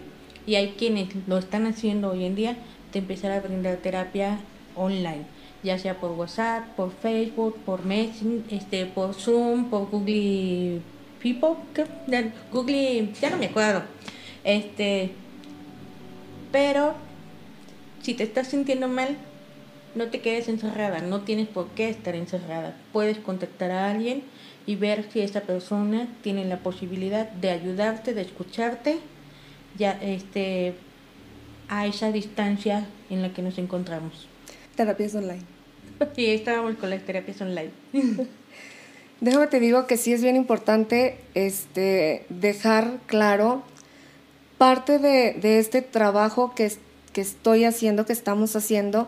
[0.47, 2.57] y hay quienes lo están haciendo hoy en día
[2.91, 4.39] de empezar a brindar terapia
[4.75, 5.25] online,
[5.61, 10.81] ya sea por WhatsApp, por Facebook, por Messenger, este, por Zoom, por Google
[11.21, 11.55] People,
[12.51, 13.83] Google, ya no me acuerdo.
[14.43, 15.11] Este,
[16.51, 16.95] pero
[18.01, 19.17] si te estás sintiendo mal,
[19.95, 22.75] no te quedes encerrada, no tienes por qué estar encerrada.
[22.93, 24.23] Puedes contactar a alguien
[24.65, 28.99] y ver si esa persona tiene la posibilidad de ayudarte, de escucharte,
[29.77, 30.75] ya este
[31.69, 34.27] a esa distancia en la que nos encontramos.
[34.75, 35.43] Terapias online.
[36.15, 37.71] Sí, estábamos con las terapias online.
[39.19, 43.63] Déjame te digo que sí es bien importante este, dejar claro
[44.57, 46.71] parte de, de este trabajo que,
[47.09, 49.07] que estoy haciendo, que estamos haciendo,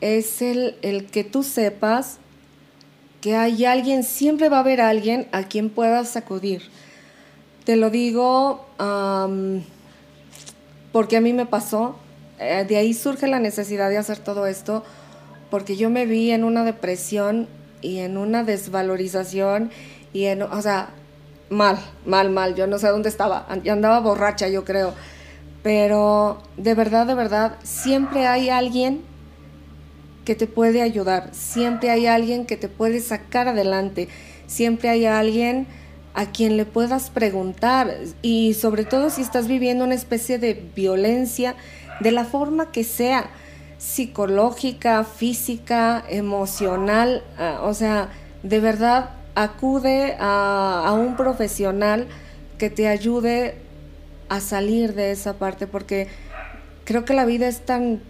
[0.00, 2.18] es el, el que tú sepas
[3.20, 6.62] que hay alguien, siempre va a haber alguien a quien puedas acudir.
[7.64, 8.64] Te lo digo
[10.92, 11.96] porque a mí me pasó,
[12.38, 14.84] eh, de ahí surge la necesidad de hacer todo esto,
[15.50, 17.48] porque yo me vi en una depresión
[17.80, 19.70] y en una desvalorización
[20.12, 20.90] y en, o sea,
[21.50, 24.94] mal, mal, mal, yo no sé dónde estaba, yo andaba borracha yo creo,
[25.68, 29.02] pero de verdad, de verdad, siempre hay alguien
[30.24, 34.08] que te puede ayudar, siempre hay alguien que te puede sacar adelante,
[34.46, 35.66] siempre hay alguien
[36.14, 41.54] a quien le puedas preguntar y sobre todo si estás viviendo una especie de violencia
[42.00, 43.28] de la forma que sea,
[43.76, 48.08] psicológica, física, emocional, ah, o sea,
[48.42, 52.08] de verdad acude a, a un profesional
[52.56, 53.67] que te ayude
[54.28, 56.08] a salir de esa parte porque
[56.84, 58.00] creo que la vida es tan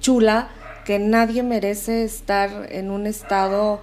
[0.00, 0.48] chula
[0.84, 3.80] que nadie merece estar en un estado,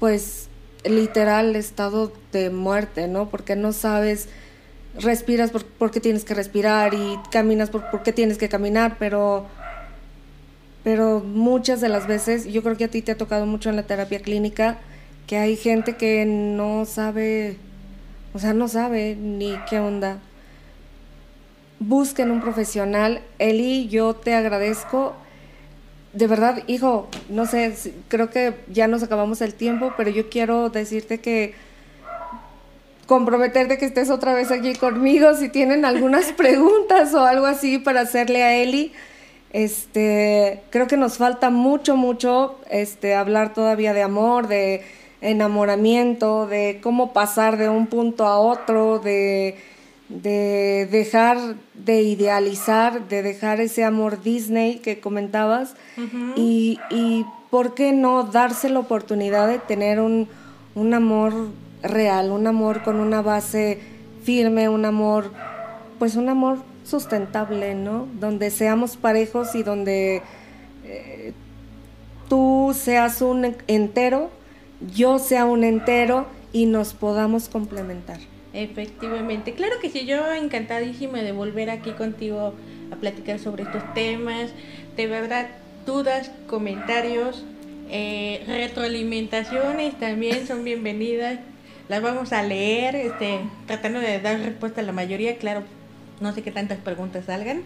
[0.00, 0.48] pues
[0.84, 3.28] literal, estado de muerte, ¿no?
[3.28, 4.28] Porque no sabes,
[4.98, 9.46] respiras porque tienes que respirar y caminas porque tienes que caminar, pero,
[10.84, 13.76] pero muchas de las veces, yo creo que a ti te ha tocado mucho en
[13.76, 14.78] la terapia clínica,
[15.26, 17.58] que hay gente que no sabe,
[18.36, 20.18] o sea, no sabe ni qué onda
[21.78, 23.22] busquen un profesional.
[23.38, 25.14] Eli, yo te agradezco.
[26.12, 27.74] De verdad, hijo, no sé,
[28.08, 31.54] creo que ya nos acabamos el tiempo, pero yo quiero decirte que
[33.06, 38.02] comprometerte que estés otra vez aquí conmigo si tienen algunas preguntas o algo así para
[38.02, 38.92] hacerle a Eli.
[39.50, 44.84] Este, creo que nos falta mucho, mucho este, hablar todavía de amor, de
[45.20, 49.56] enamoramiento, de cómo pasar de un punto a otro, de
[50.08, 51.38] de dejar
[51.74, 55.74] de idealizar, de dejar ese amor Disney que comentabas
[56.36, 60.28] y, y, por qué no darse la oportunidad de tener un,
[60.74, 61.32] un, amor
[61.82, 63.78] real, un amor con una base
[64.24, 65.30] firme, un amor,
[65.98, 68.08] pues un amor sustentable, ¿no?
[68.20, 70.22] Donde seamos parejos y donde
[70.84, 71.32] eh,
[72.28, 74.30] tú seas un entero,
[74.94, 78.18] yo sea un entero y nos podamos complementar.
[78.52, 82.54] Efectivamente, claro que sí, yo encantadísima de volver aquí contigo
[82.90, 84.50] a platicar sobre estos temas.
[84.96, 85.48] De verdad,
[85.84, 87.44] dudas, comentarios,
[87.90, 91.38] eh, retroalimentaciones también son bienvenidas.
[91.88, 95.62] Las vamos a leer, este, tratando de dar respuesta a la mayoría, claro,
[96.20, 97.62] no sé qué tantas preguntas salgan.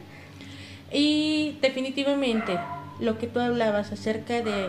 [0.92, 2.58] Y definitivamente,
[2.98, 4.68] lo que tú hablabas acerca de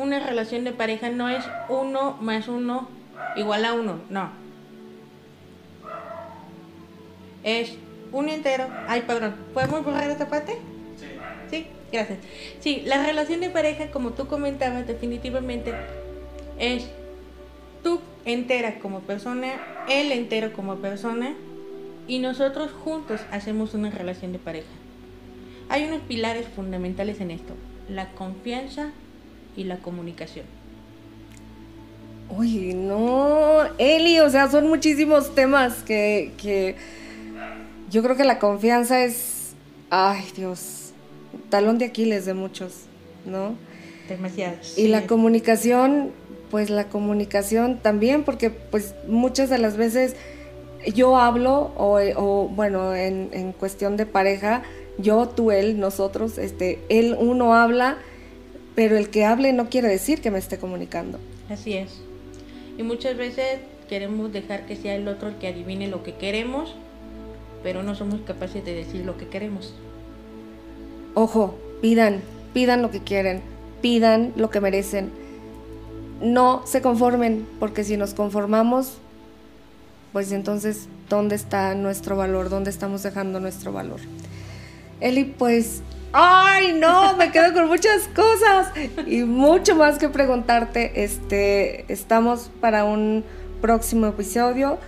[0.00, 2.88] una relación de pareja no es uno más uno
[3.36, 4.30] igual a uno, no.
[7.44, 7.76] Es
[8.12, 8.66] un entero.
[8.88, 10.58] Ay, perdón, ¿podemos borrar esta parte?
[10.98, 11.06] Sí.
[11.50, 12.18] Sí, gracias.
[12.60, 15.74] Sí, la relación de pareja, como tú comentabas, definitivamente
[16.58, 16.88] es
[17.82, 19.52] tú entera como persona,
[19.88, 21.34] él entero como persona,
[22.06, 24.68] y nosotros juntos hacemos una relación de pareja.
[25.68, 27.54] Hay unos pilares fundamentales en esto,
[27.88, 28.90] la confianza
[29.56, 30.46] y la comunicación.
[32.28, 36.76] Uy, no, Eli, o sea, son muchísimos temas que, que
[37.90, 39.54] yo creo que la confianza es,
[39.90, 40.92] ay Dios,
[41.48, 42.82] talón de Aquiles de muchos,
[43.26, 43.56] ¿no?
[44.08, 44.78] Demasiados.
[44.78, 46.12] Y la comunicación,
[46.50, 50.14] pues la comunicación también, porque pues muchas de las veces
[50.94, 54.62] yo hablo, o, bueno, en, en, cuestión de pareja,
[54.98, 57.98] yo, tú, él, nosotros, este, él, uno habla,
[58.80, 61.18] pero el que hable no quiere decir que me esté comunicando.
[61.50, 62.00] Así es.
[62.78, 63.58] Y muchas veces
[63.90, 66.74] queremos dejar que sea el otro el que adivine lo que queremos,
[67.62, 69.74] pero no somos capaces de decir lo que queremos.
[71.12, 72.22] Ojo, pidan,
[72.54, 73.42] pidan lo que quieren,
[73.82, 75.10] pidan lo que merecen.
[76.22, 78.96] No se conformen, porque si nos conformamos,
[80.14, 82.48] pues entonces, ¿dónde está nuestro valor?
[82.48, 84.00] ¿Dónde estamos dejando nuestro valor?
[85.00, 85.82] Eli, pues,
[86.12, 88.72] ay, no, me quedo con muchas cosas
[89.06, 91.04] y mucho más que preguntarte.
[91.04, 93.24] Este, estamos para un
[93.60, 94.78] próximo episodio.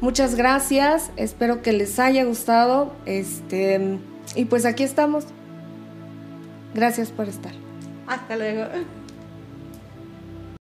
[0.00, 2.92] Muchas gracias, espero que les haya gustado.
[3.06, 3.98] Este,
[4.34, 5.26] y pues aquí estamos.
[6.74, 7.52] Gracias por estar.
[8.06, 8.64] Hasta luego.